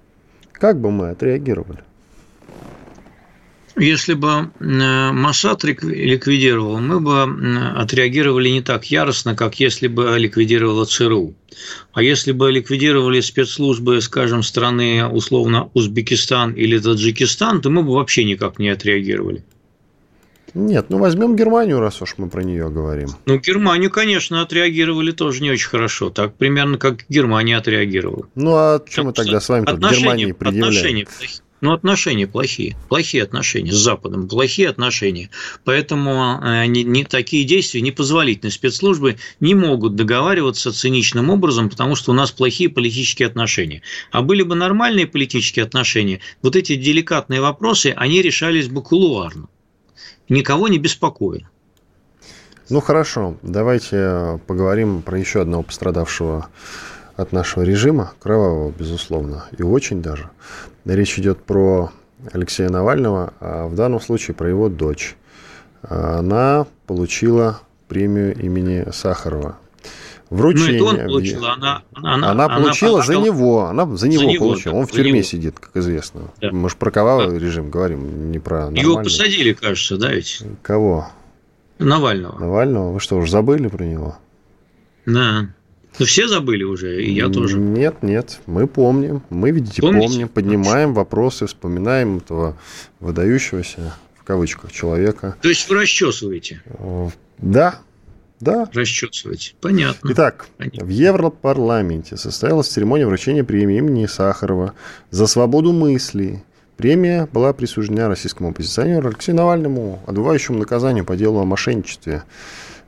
[0.51, 1.79] Как бы мы отреагировали?
[3.79, 7.23] Если бы э, Масад ликвидировал, мы бы
[7.77, 11.33] отреагировали не так яростно, как если бы ликвидировала ЦРУ.
[11.93, 18.25] А если бы ликвидировали спецслужбы, скажем, страны условно Узбекистан или Таджикистан, то мы бы вообще
[18.25, 19.43] никак не отреагировали.
[20.53, 23.09] Нет, ну возьмем Германию, раз уж мы про нее говорим.
[23.25, 26.09] Ну, Германию, конечно, отреагировали тоже не очень хорошо.
[26.09, 28.27] Так примерно как Германия отреагировала.
[28.35, 30.75] Ну, а чем мы тогда с вами тут Германии предъявляем?
[30.75, 31.07] Отношения
[31.61, 32.75] ну, отношения плохие.
[32.87, 34.27] Плохие отношения с Западом.
[34.27, 35.29] Плохие отношения.
[35.65, 38.51] Поэтому э, не, такие действия непозволительные.
[38.51, 43.81] Спецслужбы не могут договариваться циничным образом, потому что у нас плохие политические отношения.
[44.11, 49.47] А были бы нормальные политические отношения, вот эти деликатные вопросы, они решались бы кулуарно.
[50.29, 51.49] Никого не беспокоя.
[52.69, 53.35] Ну, хорошо.
[53.41, 56.49] Давайте поговорим про еще одного пострадавшего
[57.19, 60.29] от нашего режима, кровавого, безусловно, и очень даже.
[60.85, 61.91] Речь идет про
[62.31, 65.15] Алексея Навального, а в данном случае про его дочь.
[65.81, 69.57] Она получила премию имени Сахарова.
[70.29, 70.79] Вручение.
[70.79, 74.27] Ну, это он получил, она, она, она получила она за него, она за него, за
[74.27, 74.73] него получила.
[74.73, 75.23] Да, он в тюрьме него.
[75.23, 76.21] сидит, как известно.
[76.39, 76.51] Да.
[76.51, 77.45] Мы же про кровавый да.
[77.45, 78.81] режим говорим, не про нормальный.
[78.81, 80.43] Его посадили, кажется, да ведь?
[80.61, 81.09] Кого?
[81.79, 82.37] Навального.
[82.39, 82.91] Навального?
[82.93, 84.17] Вы что, уже забыли про него?
[85.05, 85.49] Да.
[85.97, 87.57] Ну, все забыли уже, и я тоже.
[87.57, 89.21] Нет, нет, мы помним.
[89.29, 90.07] Мы, видите, Помните?
[90.07, 92.57] помним, поднимаем вопросы, вспоминаем этого
[92.99, 95.35] выдающегося, в кавычках, человека.
[95.41, 96.61] То есть вы расчесываете?
[97.39, 97.79] Да,
[98.39, 98.69] да.
[98.73, 99.53] Расчесываете.
[99.59, 100.11] Понятно.
[100.13, 100.85] Итак, Понятно.
[100.85, 104.73] в Европарламенте состоялась церемония вручения премии имени Сахарова
[105.11, 106.43] за свободу мысли.
[106.77, 112.23] Премия была присуждена российскому оппозиционеру Алексею Навальному, отбывающему наказание по делу о мошенничестве.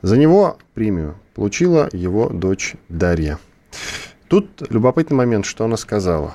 [0.00, 3.38] За него премию получила его дочь Дарья.
[4.28, 6.34] Тут любопытный момент, что она сказала.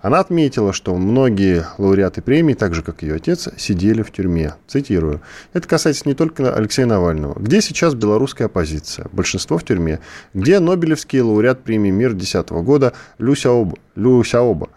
[0.00, 4.54] Она отметила, что многие лауреаты премии, так же как ее отец, сидели в тюрьме.
[4.66, 5.20] Цитирую.
[5.52, 7.38] Это касается не только Алексея Навального.
[7.38, 9.08] Где сейчас белорусская оппозиция?
[9.12, 10.00] Большинство в тюрьме.
[10.32, 13.76] Где Нобелевский лауреат премии «Мир» 2010 года Лю Сяоба?
[13.94, 14.70] Лю Сяоба?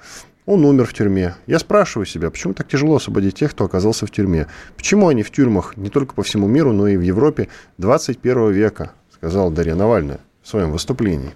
[0.46, 1.36] Он умер в тюрьме.
[1.48, 4.48] Я спрашиваю себя, почему так тяжело освободить тех, кто оказался в тюрьме?
[4.76, 8.92] Почему они в тюрьмах не только по всему миру, но и в Европе 21 века?
[9.24, 11.32] Сказала Дарья Навальная в своем выступлении.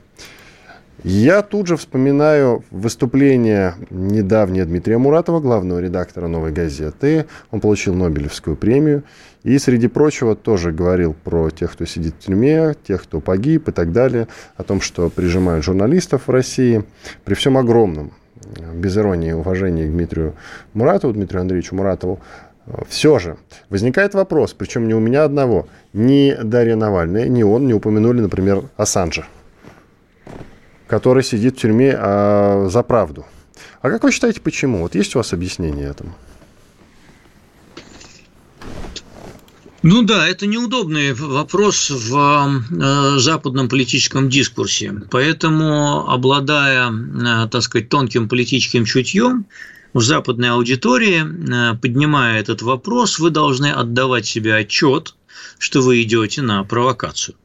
[1.05, 7.27] Я тут же вспоминаю выступление недавнее Дмитрия Муратова, главного редактора «Новой газеты».
[7.49, 9.03] Он получил Нобелевскую премию.
[9.43, 13.71] И, среди прочего, тоже говорил про тех, кто сидит в тюрьме, тех, кто погиб и
[13.71, 16.83] так далее, о том, что прижимают журналистов в России.
[17.23, 18.11] При всем огромном,
[18.73, 20.33] без иронии, уважении к Дмитрию
[20.73, 22.19] Муратову, Дмитрию Андреевичу Муратову,
[22.89, 23.37] все же
[23.69, 28.63] возникает вопрос, причем не у меня одного, ни Дарья Навальная, ни он не упомянули, например,
[28.75, 29.25] Ассанжа,
[30.87, 33.25] который сидит в тюрьме а, за правду.
[33.81, 34.79] А как вы считаете, почему?
[34.79, 36.15] Вот есть у вас объяснение этому?
[39.83, 44.93] Ну да, это неудобный вопрос в э, западном политическом дискурсе.
[45.11, 49.45] Поэтому, обладая, э, так сказать, тонким политическим чутьем,
[49.97, 55.15] в западной аудитории, э, поднимая этот вопрос, вы должны отдавать себе отчет,
[55.57, 57.35] что вы идете на провокацию.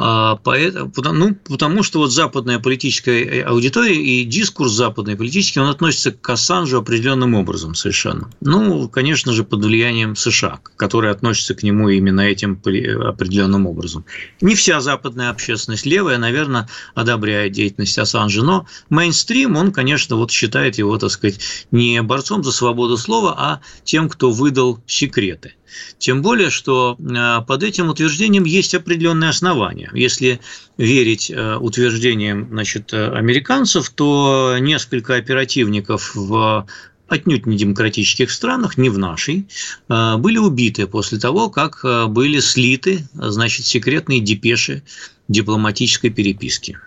[0.00, 5.68] А, поэтому, ну, потому что вот западная политическая э, аудитория и дискурс западной политический, он
[5.68, 8.30] относится к Ассанжу определенным образом совершенно.
[8.40, 14.04] Ну, конечно же, под влиянием США, которые относятся к нему именно этим определенным образом.
[14.40, 20.78] Не вся западная общественность левая, наверное, одобряет деятельность Ассанжа, но мейнстрим, он, конечно, вот считает
[20.78, 21.40] его, так сказать,
[21.72, 25.54] не борцом за свободу слова, а тем, кто выдал секреты.
[25.98, 29.87] Тем более, что э, под этим утверждением есть определенные основания.
[29.94, 30.40] Если
[30.76, 36.66] верить э, утверждениям значит, американцев, то несколько оперативников в
[37.08, 39.46] отнюдь не демократических странах, не в нашей,
[39.88, 44.82] э, были убиты после того, как были слиты значит, секретные депеши
[45.28, 46.78] дипломатической переписки.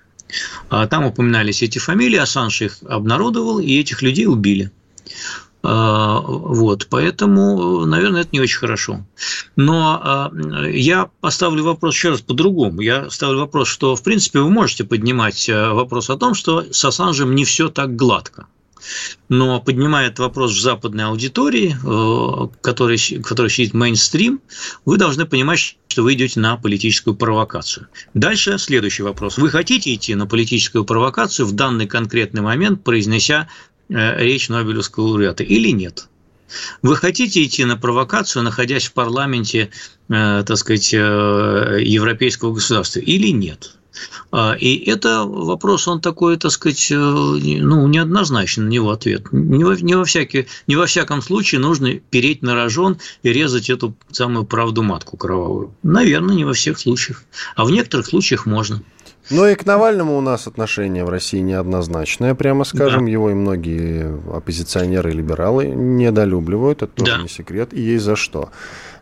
[0.70, 4.72] А там упоминались эти фамилии, Ассанж их обнародовал, и этих людей убили.
[5.64, 9.06] А, вот, поэтому, наверное, это не очень хорошо.
[9.56, 10.32] Но а,
[10.68, 12.82] я поставлю вопрос еще раз по-другому.
[12.82, 16.84] Я ставлю вопрос, что, в принципе, вы можете поднимать а, вопрос о том, что с
[16.84, 18.48] Ассанжем не все так гладко.
[19.30, 21.76] Но поднимает вопрос в западной аудитории,
[22.62, 24.42] который, который сидит мейнстрим,
[24.86, 27.90] вы должны понимать, что вы идете на политическую провокацию.
[28.16, 29.38] Дальше следующий вопрос.
[29.38, 35.44] Вы хотите идти на политическую провокацию в данный конкретный момент, произнеся Э, речь Нобелевского лауреата
[35.44, 36.08] или нет?
[36.82, 39.70] Вы хотите идти на провокацию, находясь в парламенте,
[40.10, 40.98] э, так сказать, э,
[41.82, 43.78] европейского государства или нет?
[44.32, 49.32] А, и это вопрос, он такой, так сказать, ну, неоднозначный на него ответ.
[49.32, 53.70] Не во, не, во всякий, не во всяком случае нужно переть на рожон и резать
[53.70, 55.74] эту самую правду матку кровавую.
[55.84, 57.24] Наверное, не во всех случаях.
[57.56, 58.82] А в некоторых случаях можно.
[59.30, 63.06] Ну и к Навальному у нас отношение в России неоднозначное, прямо скажем.
[63.06, 63.12] Да.
[63.12, 67.22] Его и многие оппозиционеры и либералы недолюбливают, это тоже да.
[67.22, 68.50] не секрет, и есть за что.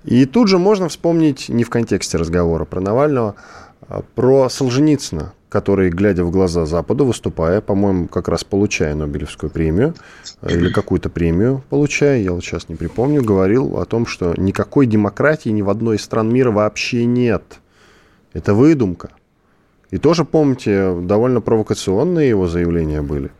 [0.06, 3.36] И тут же можно вспомнить, не в контексте разговора про Навального,
[4.16, 9.96] про Солженицына, который, глядя в глаза Западу, выступая, по-моему, как раз получая Нобелевскую премию
[10.48, 15.50] или какую-то премию получая, я вот сейчас не припомню, говорил о том, что никакой демократии
[15.50, 17.60] ни в одной из стран мира вообще нет.
[18.34, 19.10] Это выдумка.
[19.90, 23.32] И тоже, помните, довольно провокационные его заявления были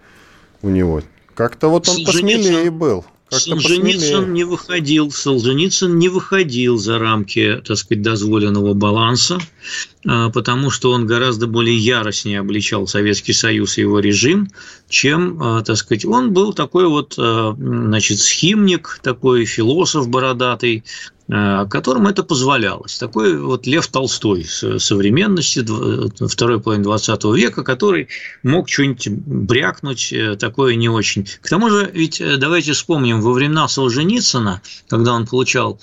[0.64, 1.02] у него.
[1.36, 3.06] Как-то вот он посмелее был.
[3.30, 9.40] Солженицын не выходил, Солженицын не выходил за рамки, так сказать, дозволенного баланса,
[10.06, 14.50] а, потому что он гораздо более яростнее обличал Советский Союз и его режим,
[14.90, 20.84] чем, а, так сказать, он был такой вот, а, значит, схимник, такой философ бородатый,
[21.30, 22.98] которым это позволялось.
[22.98, 25.64] Такой вот Лев Толстой современности,
[26.28, 28.08] второй половины 20 века, который
[28.42, 31.28] мог что-нибудь брякнуть, э, такое не очень.
[31.42, 35.80] К тому же, ведь э, давайте вспомним, во времена Солженицына, когда он получал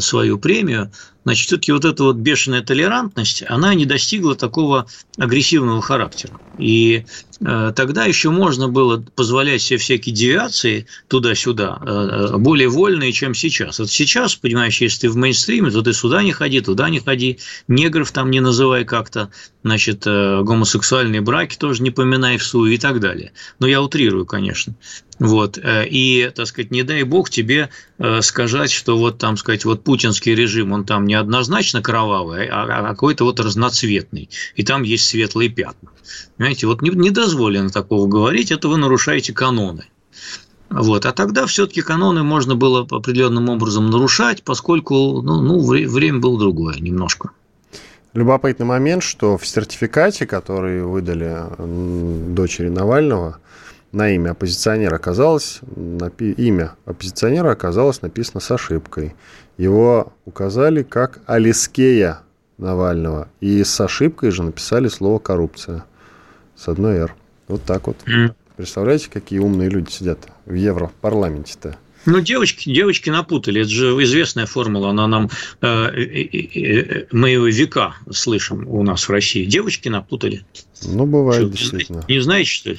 [0.00, 0.90] свою премию,
[1.24, 6.40] Значит, все-таки вот эта вот бешеная толерантность, она не достигла такого агрессивного характера.
[6.58, 7.04] И э,
[7.42, 11.90] тогда еще можно было позволять себе всякие девиации туда-сюда, э,
[12.32, 13.78] э, более вольные, чем сейчас.
[13.78, 17.38] Вот сейчас, понимаешь, если ты в мейнстриме, то ты сюда не ходи, туда не ходи,
[17.68, 19.30] негров там не называй как-то,
[19.62, 23.32] значит, э, гомосексуальные браки тоже не поминай в суе и так далее.
[23.58, 24.74] Но я утрирую, конечно.
[25.18, 25.56] Вот.
[25.58, 29.84] Э, и, так сказать, не дай бог тебе э, сказать, что вот там, сказать, вот
[29.84, 34.28] путинский режим, он там не однозначно кровавый, а, а какой-то вот разноцветный.
[34.56, 35.90] И там есть светлые пятна.
[36.36, 39.84] Понимаете, вот не, не дозволено такого говорить, это вы нарушаете каноны.
[40.68, 41.06] Вот.
[41.06, 46.76] А тогда все-таки каноны можно было определенным образом нарушать, поскольку ну, ну, время было другое
[46.78, 47.30] немножко.
[48.14, 51.36] Любопытный момент, что в сертификате, который выдали
[52.34, 53.38] дочери Навального,
[53.92, 59.14] на имя оппозиционера оказалось, напи, имя оппозиционера оказалось написано с ошибкой.
[59.58, 62.20] Его указали как Алискея
[62.58, 63.28] Навального.
[63.40, 65.84] И с ошибкой же написали слово «коррупция»
[66.56, 67.14] с одной «р».
[67.52, 67.98] Вот так вот.
[68.56, 71.76] Представляете, какие умные люди сидят в Европарламенте-то?
[72.06, 73.60] Ну, девочки, девочки напутали.
[73.60, 74.88] Это же известная формула.
[74.88, 79.44] Она нам э, э, э, мы ее века слышим у нас в России.
[79.44, 80.46] Девочки напутали.
[80.84, 82.04] Ну, бывает, что, действительно.
[82.08, 82.78] Не знаете, что ли?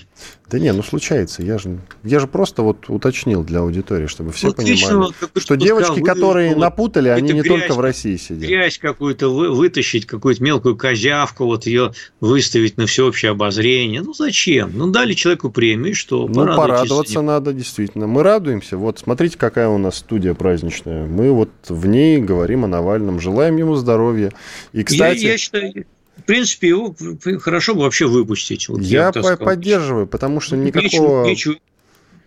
[0.50, 1.42] Да не, ну случается.
[1.42, 5.94] Я же, я же просто вот уточнил для аудитории, чтобы все вот понимали, что девочки,
[5.94, 8.48] сказал, которые вы, напутали, они не грязь, только в России сидят.
[8.48, 14.02] Грязь какую-то вы, вытащить, какую-то мелкую козявку, вот ее выставить на всеобщее обозрение.
[14.02, 14.72] Ну зачем?
[14.76, 18.06] Ну дали человеку премию, что Ну порадоваться надо, действительно.
[18.06, 18.78] Мы радуемся.
[18.78, 21.08] Вот смотрите, какая у нас студия праздничная.
[21.08, 24.32] Мы вот в ней говорим о Навальном, желаем ему здоровья.
[24.72, 25.24] И, кстати...
[25.24, 25.86] Я, я считаю,
[26.18, 26.96] в принципе, его
[27.40, 28.70] хорошо бы вообще выпустить.
[28.70, 31.26] Вот я, я поддерживаю, потому что никакого...
[31.26, 31.56] Нечего, нечего,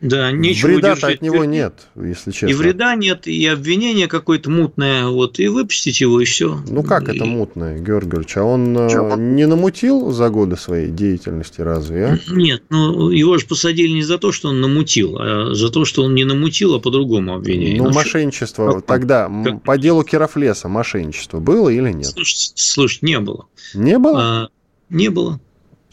[0.00, 2.48] да, нечего Вреда от него нет, если честно.
[2.48, 6.61] И вреда нет, и обвинение какое-то мутное, вот, и выпустить его, и все.
[6.68, 7.16] Ну, как и...
[7.16, 8.37] это мутное, Георгиевич?
[8.37, 9.16] А он э, Чего?
[9.16, 12.18] не намутил за годы своей деятельности, разве, а?
[12.30, 16.02] Нет, ну, его же посадили не за то, что он намутил, а за то, что
[16.02, 17.78] он не намутил, а по другому обвинению.
[17.78, 19.62] Ну, ну мошенничество как, тогда, как...
[19.62, 22.09] по делу Керафлеса мошенничество было или нет?
[22.09, 23.46] Слушай, слушай не было.
[23.72, 24.20] Не было?
[24.20, 24.48] А,
[24.90, 25.40] не было.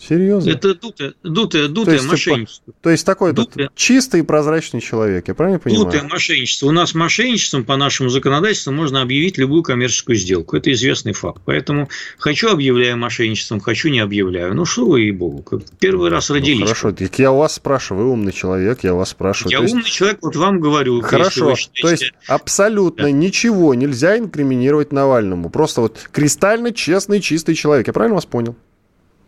[0.08, 0.50] Серьезно?
[0.50, 2.74] Это дутое, дутое, дутое то есть, мошенничество.
[2.82, 5.86] То есть такой дутое, чистый и прозрачный человек, я правильно понимаю?
[5.86, 6.68] Дутое мошенничество.
[6.68, 10.58] У нас мошенничеством по нашему законодательству можно объявить любую коммерческую сделку.
[10.58, 11.42] Это известный факт.
[11.46, 14.54] Поэтому хочу объявляю мошенничеством, хочу не объявляю.
[14.54, 16.60] Ну что вы, ей-богу, первый раз ну, родились.
[16.60, 19.52] Ну, хорошо, так я у вас спрашиваю, вы умный человек, я вас спрашиваю.
[19.52, 19.94] Я умный есть...
[19.94, 21.00] человек, вот вам говорю.
[21.02, 21.82] Хорошо, считаете...
[21.82, 23.12] то есть абсолютно да.
[23.12, 25.50] ничего нельзя инкриминировать Навальному.
[25.50, 27.88] Просто вот кристально честный, чистый человек.
[27.88, 28.58] Я правильно вас понял?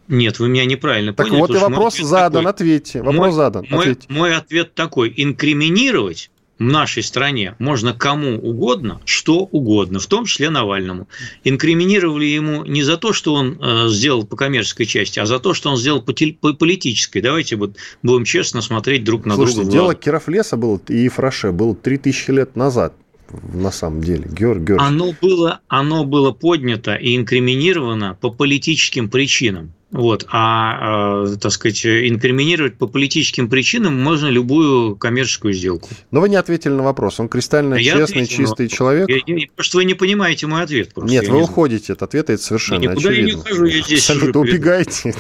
[0.08, 1.42] Нет, вы меня неправильно так поняли.
[1.42, 2.50] Так вот и вопрос задан, такой.
[2.50, 3.00] ответьте.
[3.02, 5.14] Вопрос мой, задан, мой, Мой ответ такой.
[5.16, 11.08] Инкриминировать в нашей стране можно кому угодно, что угодно, в том числе Навальному.
[11.44, 15.54] Инкриминировали ему не за то, что он э, сделал по коммерческой части, а за то,
[15.54, 17.22] что он сделал по, по политической.
[17.22, 19.72] Давайте вот будем честно смотреть друг на Слушайте, друга.
[19.72, 22.94] дело Керафлеса было и Фраше было 3000 лет назад
[23.54, 24.82] на самом деле, Георг Георгиевич?
[24.82, 29.74] Оно было, оно было поднято и инкриминировано по политическим причинам.
[29.92, 30.26] Вот.
[30.30, 35.90] А, э, так сказать, инкриминировать по политическим причинам можно любую коммерческую сделку.
[36.12, 37.20] Но вы не ответили на вопрос.
[37.20, 39.08] Он кристально я честный, чистый человек?
[39.08, 40.94] Я, я, потому что вы не понимаете мой ответ.
[40.94, 41.12] Просто.
[41.12, 41.98] Нет, вы не уходите знаю.
[41.98, 43.30] от ответа, это совершенно Никуда очевидно.
[43.30, 45.14] я не хожу, я здесь Абсолютно убегаете.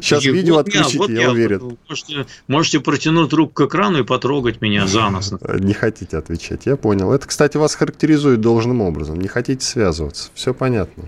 [0.00, 1.76] Сейчас я, видео вот отключите, вот я, я уверен.
[1.88, 5.34] Можете, можете протянуть руку к экрану и потрогать меня за нос.
[5.58, 7.12] Не хотите отвечать, я понял.
[7.12, 9.20] Это, кстати, вас характеризует должным образом.
[9.20, 10.30] Не хотите связываться.
[10.34, 11.04] Все понятно.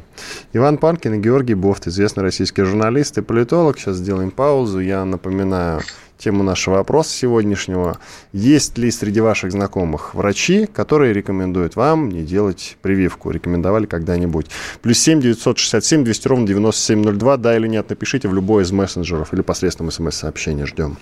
[0.53, 3.79] Иван Панкин и Георгий Бофт, известный российский журналист, журналист и политолог.
[3.79, 4.81] Сейчас сделаем паузу.
[4.81, 5.83] Я напоминаю
[6.17, 7.99] тему нашего опроса сегодняшнего.
[8.33, 13.31] Есть ли среди ваших знакомых врачи, которые рекомендуют вам не делать прививку?
[13.31, 14.47] Рекомендовали когда-нибудь?
[14.81, 17.37] Плюс 7 967 200 ровно 9702.
[17.37, 20.65] Да или нет, напишите в любой из мессенджеров или посредством смс-сообщения.
[20.67, 20.97] Ждем.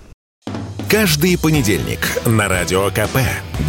[0.93, 3.17] Каждый понедельник на Радио КП.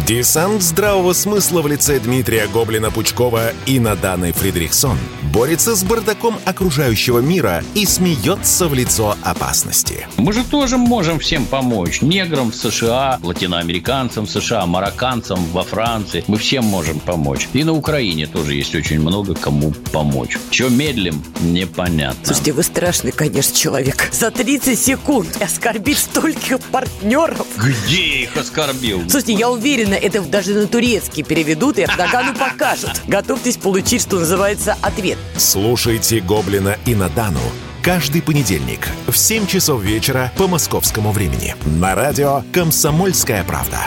[0.05, 4.99] Десант здравого смысла в лице Дмитрия Гоблина-Пучкова и Наданы Фридрихсон
[5.33, 10.07] борется с бардаком окружающего мира и смеется в лицо опасности.
[10.17, 12.03] Мы же тоже можем всем помочь.
[12.03, 16.23] Неграм в США, латиноамериканцам в США, марокканцам во Франции.
[16.27, 17.49] Мы всем можем помочь.
[17.53, 20.37] И на Украине тоже есть очень много кому помочь.
[20.51, 22.23] Чего медлим, непонятно.
[22.23, 24.09] Слушайте, вы страшный, конечно, человек.
[24.11, 27.47] За 30 секунд оскорбить стольких партнеров партнеров.
[27.57, 29.01] Где я их оскорбил?
[29.09, 33.01] Слушайте, я уверена, это даже на турецкий переведут и Эрдогану покажут.
[33.07, 35.17] Готовьтесь получить, что называется, ответ.
[35.37, 37.39] Слушайте «Гоблина» и «Надану»
[37.81, 43.77] каждый понедельник в 7 часов вечера по московскому времени на радио «Комсомольская правда».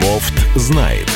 [0.00, 1.09] Бофт знает.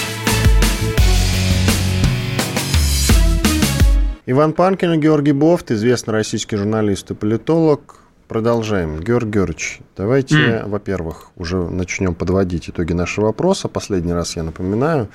[4.26, 7.96] Иван Панкин и Георгий Бофт, известный российский журналист и политолог.
[8.26, 8.98] Продолжаем.
[8.98, 10.68] Георгий Георгиевич, давайте, mm.
[10.70, 13.68] во-первых, уже начнем подводить итоги нашего вопроса.
[13.68, 15.08] Последний раз я напоминаю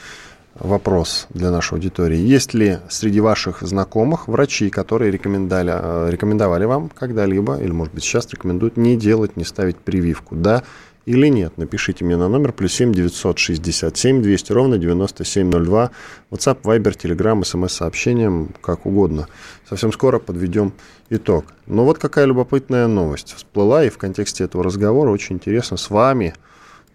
[0.53, 2.19] вопрос для нашей аудитории.
[2.19, 8.03] Есть ли среди ваших знакомых врачи, которые рекомендовали, э, рекомендовали вам когда-либо, или, может быть,
[8.03, 10.35] сейчас рекомендуют не делать, не ставить прививку?
[10.35, 10.61] Да
[11.09, 11.57] или нет?
[11.57, 15.89] Напишите мне на номер плюс 7 967 200 ровно 9702.
[16.29, 19.27] WhatsApp, Viber, Telegram, смс-сообщением, как угодно.
[19.67, 20.71] Совсем скоро подведем
[21.09, 21.45] итог.
[21.65, 26.35] Но вот какая любопытная новость всплыла, и в контексте этого разговора очень интересно с вами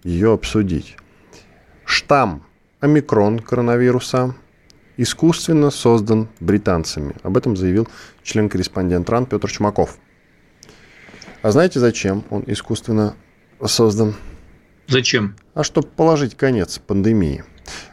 [0.04, 0.96] ее обсудить.
[1.84, 2.44] Штамм
[2.78, 4.36] омикрон коронавируса
[4.96, 7.16] искусственно создан британцами.
[7.24, 7.88] Об этом заявил
[8.22, 9.98] член-корреспондент РАН Петр Чумаков.
[11.42, 13.16] А знаете, зачем он искусственно
[13.64, 14.14] создан.
[14.86, 15.36] Зачем?
[15.54, 17.44] А чтобы положить конец пандемии.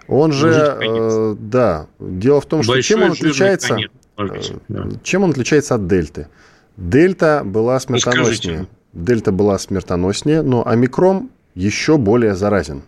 [0.07, 3.77] Он же, э, да, дело в том, что чем он отличается,
[4.17, 4.89] конец, э, да.
[5.03, 6.27] чем он отличается от дельты?
[6.75, 8.67] Дельта была смертоноснее.
[8.93, 12.81] Дельта была смертоноснее, но омикрон еще более заразен.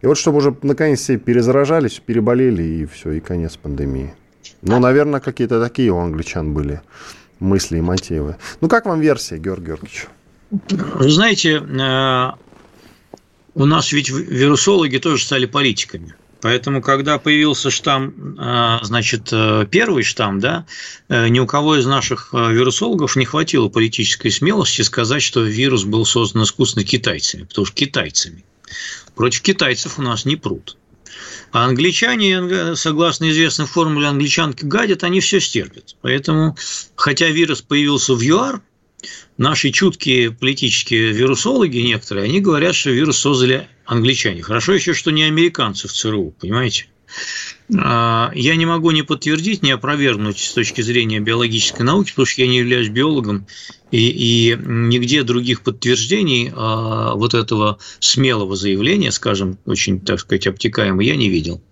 [0.00, 4.14] И вот чтобы уже наконец все перезаражались, переболели, и все, и конец пандемии.
[4.62, 6.80] Ну, наверное, какие-то такие у англичан были
[7.40, 8.36] мысли и мотивы.
[8.60, 10.06] Ну, как вам версия, Георгий Георгиевич?
[10.68, 12.30] Вы знаете, э,
[13.54, 16.14] у нас ведь вирусологи тоже стали политиками.
[16.40, 20.66] Поэтому, когда появился штамм, э, значит, э, первый штамм, да,
[21.08, 26.42] ни у кого из наших вирусологов не хватило политической смелости сказать, что вирус был создан
[26.42, 28.44] искусственно китайцами, потому что китайцами.
[29.14, 30.76] Против китайцев у нас не прут.
[31.52, 35.94] А англичане, согласно известной формуле англичанки гадят, они все стерпят.
[36.02, 36.56] Поэтому,
[36.96, 38.60] хотя вирус появился в ЮАР,
[39.36, 44.42] наши чуткие политические вирусологи некоторые, они говорят, что вирус создали англичане.
[44.42, 46.86] Хорошо еще, что не американцы в ЦРУ, понимаете?
[47.78, 52.42] А, я не могу не подтвердить, не опровергнуть с точки зрения биологической науки, потому что
[52.42, 53.46] я не являюсь биологом,
[53.90, 61.02] и, и нигде других подтверждений а, вот этого смелого заявления, скажем, очень, так сказать, обтекаемо,
[61.02, 61.62] я не видел.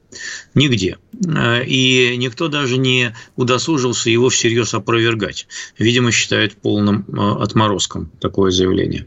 [0.54, 0.98] Нигде.
[1.26, 5.46] Э, и никто даже не удосужился его всерьез опровергать.
[5.78, 9.06] Видимо, считают полным э, отморозком такое заявление.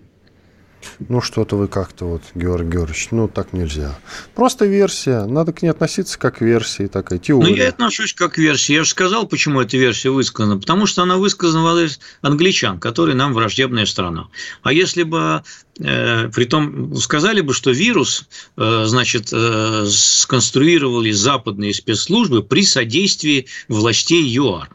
[1.10, 3.98] Ну, что-то вы как-то вот, Георгий Георгиевич, ну, так нельзя.
[4.34, 5.26] Просто версия.
[5.26, 7.50] Надо к ней относиться как к версии, такая теория.
[7.50, 8.74] Ну, я отношусь как к версии.
[8.74, 10.58] Я же сказал, почему эта версия высказана.
[10.60, 14.28] Потому что она высказана в адрес англичан, которые нам враждебная страна.
[14.64, 15.44] А если бы
[15.80, 18.28] э, Притом сказали бы, что вирус,
[18.58, 24.70] э, значит, э, сконструировали западные спецслужбы при содействии властей ЮАР.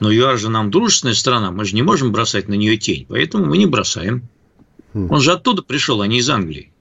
[0.00, 3.46] Но ЮАР же нам дружественная страна, мы же не можем бросать на нее тень, поэтому
[3.46, 4.28] мы не бросаем.
[4.94, 6.72] Он же оттуда пришел, а не из Англии.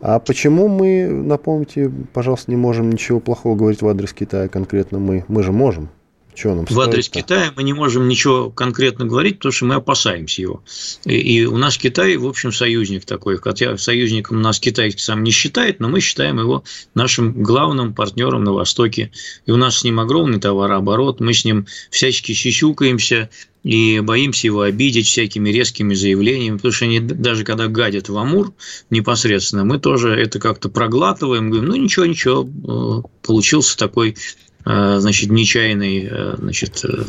[0.00, 5.24] А почему мы, напомните, пожалуйста, не можем ничего плохого говорить в адрес Китая конкретно мы?
[5.28, 5.88] Мы же можем.
[6.34, 10.42] Чего нам в адрес Китая мы не можем ничего конкретно говорить, потому что мы опасаемся
[10.42, 10.64] его.
[11.04, 13.38] И, и у нас Китай, в общем, союзник такой.
[13.38, 16.64] Хотя союзником нас Китай сам не считает, но мы считаем его
[16.94, 19.12] нашим главным партнером на Востоке.
[19.46, 23.30] И у нас с ним огромный товарооборот, мы с ним всячески щищукаемся
[23.64, 28.52] и боимся его обидеть всякими резкими заявлениями, потому что они даже когда гадят в Амур
[28.90, 34.16] непосредственно, мы тоже это как-то проглатываем, говорим, ну ничего, ничего, э, получился такой
[34.64, 36.84] значит, нечаянный, э, значит...
[36.84, 37.04] Э,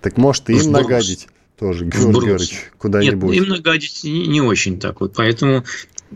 [0.00, 0.82] так может и им сброс.
[0.82, 1.28] нагадить
[1.58, 3.34] тоже, Георгий Георгиевич, куда-нибудь?
[3.34, 5.64] Нет, им нагадить не, не очень так вот, поэтому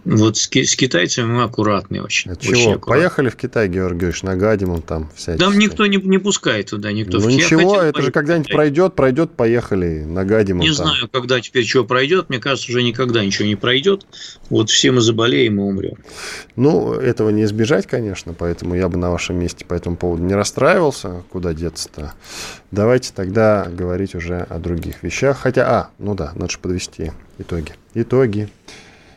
[0.05, 2.33] Вот с, с китайцами мы аккуратные очень.
[2.33, 2.53] От чего?
[2.53, 5.41] Очень Поехали в Китай, Георгиевич, нагадим он там всячески.
[5.41, 7.19] Там никто не, не пускает туда, никто.
[7.19, 12.29] Ну ничего, это же когда-нибудь пройдет, пройдет, поехали, нагадим Не знаю, когда теперь что пройдет,
[12.29, 14.07] мне кажется, уже никогда ничего не пройдет.
[14.51, 15.97] Вот все мы заболеем и умрем.
[16.57, 20.35] Ну, этого не избежать, конечно, поэтому я бы на вашем месте по этому поводу не
[20.35, 22.15] расстраивался, куда деться-то.
[22.71, 25.39] Давайте тогда говорить уже о других вещах.
[25.39, 27.73] Хотя, а, ну да, надо же подвести итоги.
[27.95, 28.49] Итоги.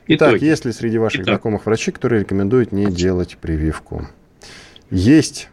[0.07, 0.45] Итак, Итоги.
[0.45, 1.35] есть ли среди ваших Итак.
[1.35, 4.07] знакомых врачи, которые рекомендуют не делать прививку?
[4.89, 5.49] Есть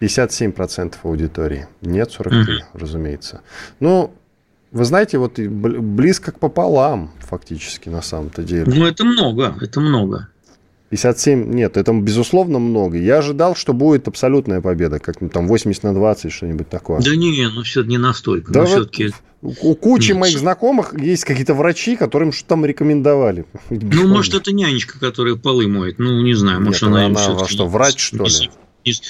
[0.00, 1.66] 57% аудитории.
[1.80, 2.50] Нет 43%, угу.
[2.74, 3.42] разумеется.
[3.80, 4.12] Ну,
[4.72, 8.72] вы знаете, вот близко к пополам фактически на самом-то деле.
[8.74, 10.28] Ну, это много, это много.
[10.94, 12.96] 57, нет, это безусловно много.
[12.96, 17.00] Я ожидал, что будет абсолютная победа, как там 80 на 20, что-нибудь такое.
[17.00, 18.52] Да не, ну все не настолько.
[18.52, 19.12] Да вот все-таки...
[19.42, 20.20] У кучи нет.
[20.20, 23.44] моих знакомых есть какие-то врачи, которым что там рекомендовали.
[23.70, 25.98] Ну, может, это нянечка, которая полы моет.
[25.98, 28.50] Ну, не знаю, может, нет, она, она, она что, врач, что ли?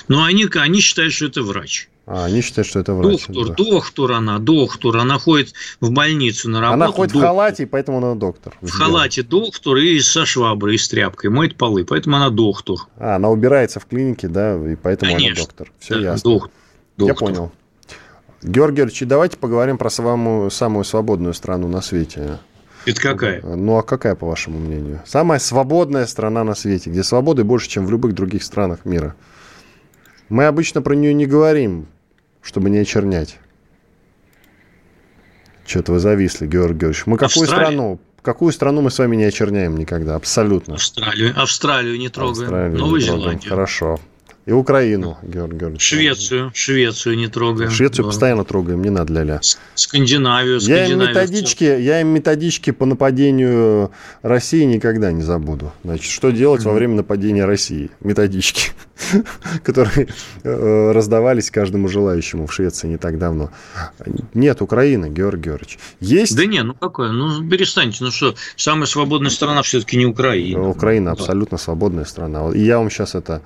[0.09, 1.89] Ну, они, они считают, что это врач.
[2.07, 3.27] А, они считают, что это врач.
[3.29, 3.65] Доктор, да.
[3.65, 4.97] доктор она, доктор.
[4.99, 6.75] Она ходит в больницу на работу.
[6.75, 7.21] Она ходит доктор.
[7.21, 8.55] в халате, поэтому она доктор.
[8.61, 11.31] В халате доктор и со шваброй, и с тряпкой.
[11.31, 12.77] Моет полы, поэтому она доктор.
[12.99, 15.43] А, она убирается в клинике, да, и поэтому Конечно.
[15.43, 15.73] она доктор.
[15.79, 16.31] Все да, ясно.
[16.31, 16.51] Доктор.
[16.99, 17.53] Я понял.
[18.43, 22.39] Георгий Георгиевич, давайте поговорим про самую, самую свободную страну на свете.
[22.85, 23.41] Это какая?
[23.43, 25.01] Ну, а какая, по вашему мнению?
[25.07, 29.15] Самая свободная страна на свете, где свободы больше, чем в любых других странах мира.
[30.29, 31.87] Мы обычно про нее не говорим,
[32.45, 33.39] чтобы не очернять.
[35.67, 37.07] Что-то вы зависли, Георгий Георгиевич.
[37.07, 37.67] Мы какую Австралия?
[37.67, 38.01] страну?
[38.23, 40.15] Какую страну мы с вами не очерняем никогда?
[40.15, 40.75] Абсолютно.
[40.75, 41.33] Австралию.
[41.37, 42.43] Австралию не трогаем.
[42.43, 43.23] Австралию Новую не трогаем.
[43.23, 43.51] Зеландию.
[43.51, 44.01] Хорошо.
[44.47, 45.83] И Украину, Георгий Георгиевич.
[45.83, 47.71] Швецию, Швецию не трогаем.
[47.71, 48.11] Швецию да.
[48.11, 49.41] постоянно трогаем, не надо ля-ля.
[49.75, 53.91] Скандинавию, Я им, методички, я им методички по нападению
[54.21, 55.73] России никогда не забуду.
[55.83, 56.67] Значит, что делать mm-hmm.
[56.67, 57.91] во время нападения России?
[58.01, 58.73] Методички,
[59.65, 60.09] которые
[60.43, 63.51] э, раздавались каждому желающему в Швеции не так давно.
[64.35, 65.79] Нет, Украина, Георгий Георгиевич.
[66.01, 66.37] Есть...
[66.37, 67.13] Да не, ну какое?
[67.13, 70.69] Ну перестаньте, ну что, самая свободная страна все-таки не Украина.
[70.69, 72.51] Украина абсолютно свободная страна.
[72.53, 73.41] И я вам сейчас это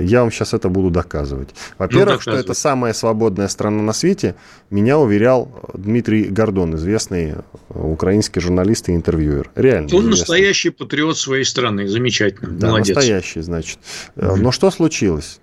[0.00, 1.50] я вам сейчас это буду доказывать.
[1.78, 4.34] Во-первых, ну, что это самая свободная страна на свете,
[4.70, 7.42] меня уверял Дмитрий Гордон, известный э,
[7.72, 9.50] украинский журналист и интервьюер.
[9.54, 9.88] Реально.
[9.92, 10.10] Он известный.
[10.10, 11.88] настоящий патриот своей страны.
[11.88, 12.50] Замечательно.
[12.50, 12.96] Да, Молодец.
[12.96, 13.78] настоящий, значит.
[14.16, 15.40] Но что случилось?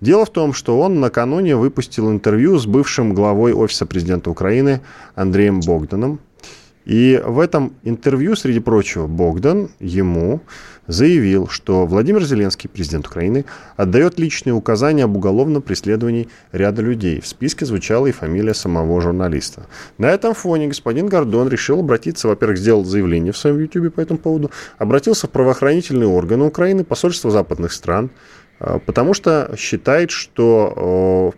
[0.00, 4.80] Дело в том, что он накануне выпустил интервью с бывшим главой Офиса президента Украины
[5.14, 6.20] Андреем Богданом.
[6.86, 10.40] И в этом интервью, среди прочего, Богдан ему
[10.90, 13.44] заявил, что Владимир Зеленский, президент Украины,
[13.76, 17.20] отдает личные указания об уголовном преследовании ряда людей.
[17.20, 19.66] В списке звучала и фамилия самого журналиста.
[19.98, 24.18] На этом фоне господин Гордон решил обратиться, во-первых, сделал заявление в своем YouTube по этому
[24.18, 28.10] поводу, обратился в правоохранительные органы Украины, посольство западных стран,
[28.58, 31.32] а, потому что считает, что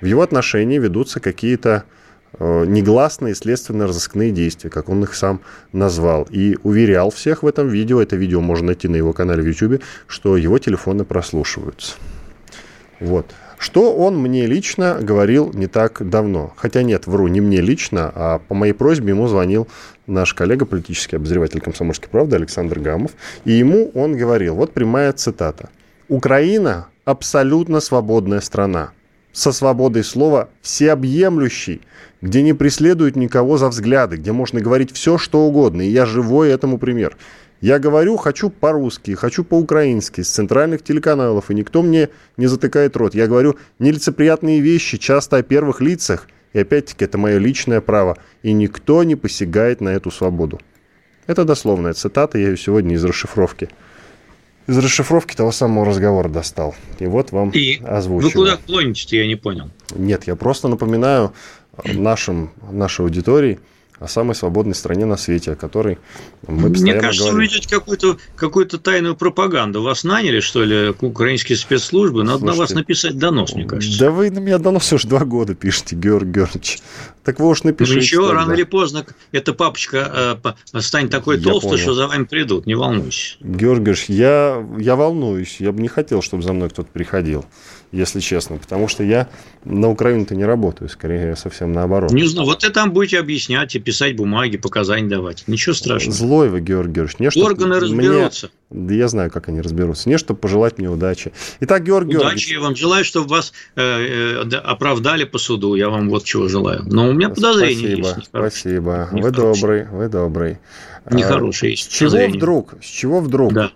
[0.00, 2.03] в его отношении ведутся какие-то Э,
[2.38, 5.40] негласные следственно-розыскные действия, как он их сам
[5.72, 6.26] назвал.
[6.30, 9.82] И уверял всех в этом видео, это видео можно найти на его канале в YouTube,
[10.06, 11.94] что его телефоны прослушиваются.
[13.00, 13.26] Вот.
[13.58, 16.52] Что он мне лично говорил не так давно.
[16.56, 19.68] Хотя нет, вру, не мне лично, а по моей просьбе ему звонил
[20.06, 23.12] наш коллега, политический обозреватель «Комсомольской правды» Александр Гамов.
[23.44, 25.70] И ему он говорил, вот прямая цитата.
[26.08, 28.90] «Украина абсолютно свободная страна
[29.34, 31.82] со свободой слова всеобъемлющий,
[32.22, 35.82] где не преследуют никого за взгляды, где можно говорить все, что угодно.
[35.82, 37.16] И я живой этому пример.
[37.60, 43.14] Я говорю, хочу по-русски, хочу по-украински, с центральных телеканалов, и никто мне не затыкает рот.
[43.14, 48.52] Я говорю нелицеприятные вещи, часто о первых лицах, и опять-таки это мое личное право, и
[48.52, 50.60] никто не посягает на эту свободу.
[51.26, 53.70] Это дословная цитата, я ее сегодня из расшифровки
[54.66, 56.74] из расшифровки того самого разговора достал.
[56.98, 58.32] И вот вам и озвучиваю.
[58.32, 59.70] Вы куда клоните я не понял.
[59.94, 61.32] Нет, я просто напоминаю
[61.84, 63.58] нашим, нашей аудитории–
[64.04, 65.98] о самой свободной стране на свете, о которой
[66.46, 67.36] мы постоянно Мне кажется, говорим.
[67.36, 69.82] вы ведете какую-то какую тайную пропаганду.
[69.82, 72.22] Вас наняли, что ли, украинские спецслужбы?
[72.22, 73.98] Надо Слушайте, на вас написать донос, мне кажется.
[73.98, 76.78] Да вы на меня донос уже два года пишете, Георгий Георгиевич.
[77.24, 77.94] Так вы уж напишите.
[77.96, 78.40] Ну, ничего, тогда.
[78.42, 80.34] рано или поздно эта папочка
[80.74, 82.66] э, станет такой толстой, что за вами придут.
[82.66, 83.36] Не волнуйся.
[83.40, 85.56] Георгиевич, я, я волнуюсь.
[85.60, 87.46] Я бы не хотел, чтобы за мной кто-то приходил.
[87.94, 89.28] Если честно, потому что я
[89.64, 92.10] на Украину-то не работаю, скорее совсем наоборот.
[92.12, 95.44] Не знаю, вот это там будете объяснять и писать бумаги, показания давать.
[95.46, 96.12] Ничего страшного.
[96.12, 97.36] Злой вы, Георгий Георгиевич.
[97.36, 98.50] Не, Органы разберутся.
[98.70, 98.86] Мне...
[98.88, 100.08] Да я знаю, как они разберутся.
[100.08, 101.32] Не, чтобы пожелать мне удачи.
[101.60, 102.52] Итак, Георгий Удачи Георгиевич.
[102.52, 105.76] я вам желаю, чтобы вас э, э, оправдали по суду.
[105.76, 106.82] Я вам вот чего желаю.
[106.86, 108.28] Но у меня подозрение Спасибо, есть.
[108.28, 109.08] Спасибо.
[109.12, 110.58] Вы добрый, вы добрый.
[111.10, 111.92] Нехороший есть.
[111.92, 112.74] С чего вдруг?
[112.82, 113.52] С чего вдруг?
[113.52, 113.70] Да.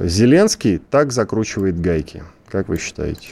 [0.00, 2.22] Зеленский так закручивает гайки.
[2.52, 3.28] Как вы считаете?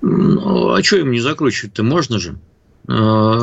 [0.00, 1.82] Ну, а что им не закручивать-то?
[1.82, 2.38] Можно же.
[2.86, 2.92] Э,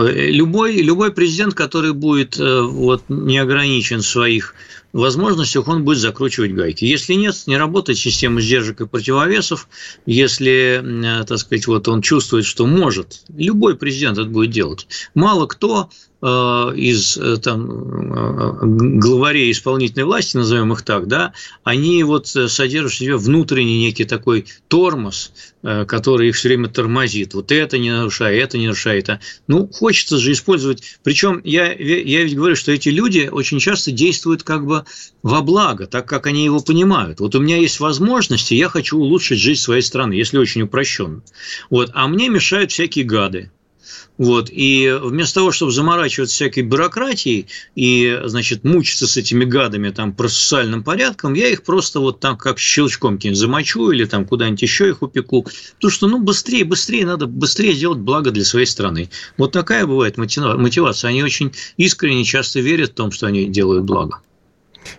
[0.09, 4.55] любой, любой президент, который будет э, вот, не ограничен в своих
[4.93, 6.85] возможностях, он будет закручивать гайки.
[6.85, 9.67] Если нет, не работает система сдержек и противовесов,
[10.05, 14.87] если, э, так сказать, вот он чувствует, что может, любой президент это будет делать.
[15.15, 15.89] Мало кто
[16.21, 17.69] из э, там,
[18.13, 24.03] э, главарей исполнительной власти, назовем их так, да, они вот содержат в себе внутренний некий
[24.03, 27.33] такой тормоз, который их все время тормозит.
[27.33, 28.99] Вот это не нарушай, это не нарушай.
[28.99, 29.19] Это.
[29.47, 30.99] Ну, хочется же использовать.
[31.03, 34.83] Причем я, я ведь говорю, что эти люди очень часто действуют как бы
[35.23, 37.19] во благо, так как они его понимают.
[37.19, 41.21] Вот у меня есть возможности, я хочу улучшить жизнь своей страны, если очень упрощенно.
[41.69, 43.51] Вот, а мне мешают всякие гады.
[44.17, 44.49] Вот.
[44.51, 50.83] И вместо того, чтобы заморачиваться всякой бюрократией и, значит, мучиться с этими гадами там процессуальным
[50.83, 55.01] порядком, я их просто вот там как щелчком каким замочу или там куда-нибудь еще их
[55.01, 55.47] упеку.
[55.75, 59.09] Потому что, ну, быстрее, быстрее, надо быстрее сделать благо для своей страны.
[59.37, 61.09] Вот такая бывает мотивация.
[61.09, 64.19] Они очень искренне часто верят в том, что они делают благо.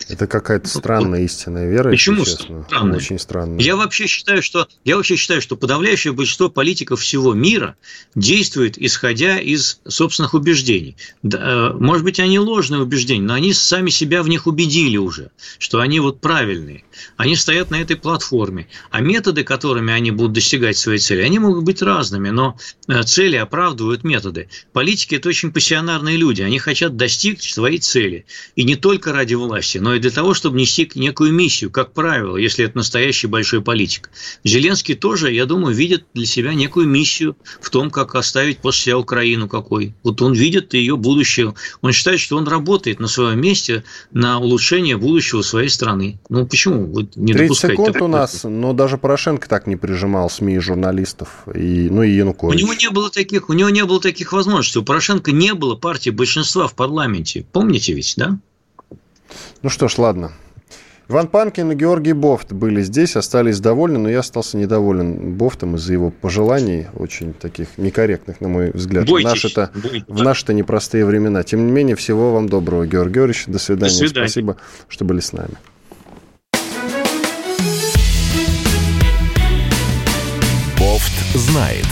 [0.08, 1.90] Это какая-то странная истинная вера.
[1.90, 2.96] Почему странная?
[2.96, 3.60] Очень странная.
[3.60, 7.76] Я вообще считаю, что я вообще считаю, что подавляющее большинство политиков всего мира
[8.14, 10.96] действует исходя из собственных убеждений.
[11.22, 15.80] Э, может быть, они ложные убеждения, но они сами себя в них убедили уже, что
[15.80, 16.84] они вот правильные.
[17.16, 21.64] Они стоят на этой платформе, а методы, которыми они будут достигать своей цели, они могут
[21.64, 22.56] быть разными, но
[22.88, 24.48] э, цели оправдывают методы.
[24.72, 28.26] Политики это очень пассионарные люди, они хотят достичь своей цели
[28.56, 32.36] и не только ради власти, но и для того, чтобы нести некую миссию, как правило,
[32.36, 34.10] если это настоящий большой политик.
[34.44, 38.98] Зеленский тоже, я думаю, видит для себя некую миссию в том, как оставить после себя
[38.98, 39.94] Украину какой.
[40.02, 41.54] Вот он видит ее будущее.
[41.80, 46.20] Он считает, что он работает на своем месте на улучшение будущего своей страны.
[46.28, 50.56] Ну почему вы не 30 секунд у нас, но даже Порошенко так не прижимал СМИ
[50.56, 52.54] и журналистов, и, ну и Янукович.
[52.54, 54.78] У него не было таких, у него не было таких возможностей.
[54.78, 57.46] У Порошенко не было партии большинства в парламенте.
[57.52, 58.38] Помните ведь, да?
[59.62, 60.32] Ну что ж, ладно.
[61.10, 65.92] Иван Панкин и Георгий Бофт были здесь, остались довольны, но я остался недоволен Бофтом из-за
[65.92, 69.06] его пожеланий, очень таких некорректных, на мой взгляд.
[69.06, 70.04] Бойтесь, в наши-то, бойтесь.
[70.06, 71.42] в наши-то непростые времена.
[71.42, 73.46] Тем не менее, всего вам доброго, Георгий Георгиевич.
[73.48, 73.92] До свидания.
[73.92, 74.28] До свидания.
[74.28, 74.56] Спасибо,
[74.88, 75.54] что были с нами.
[80.78, 81.86] Бофт знает.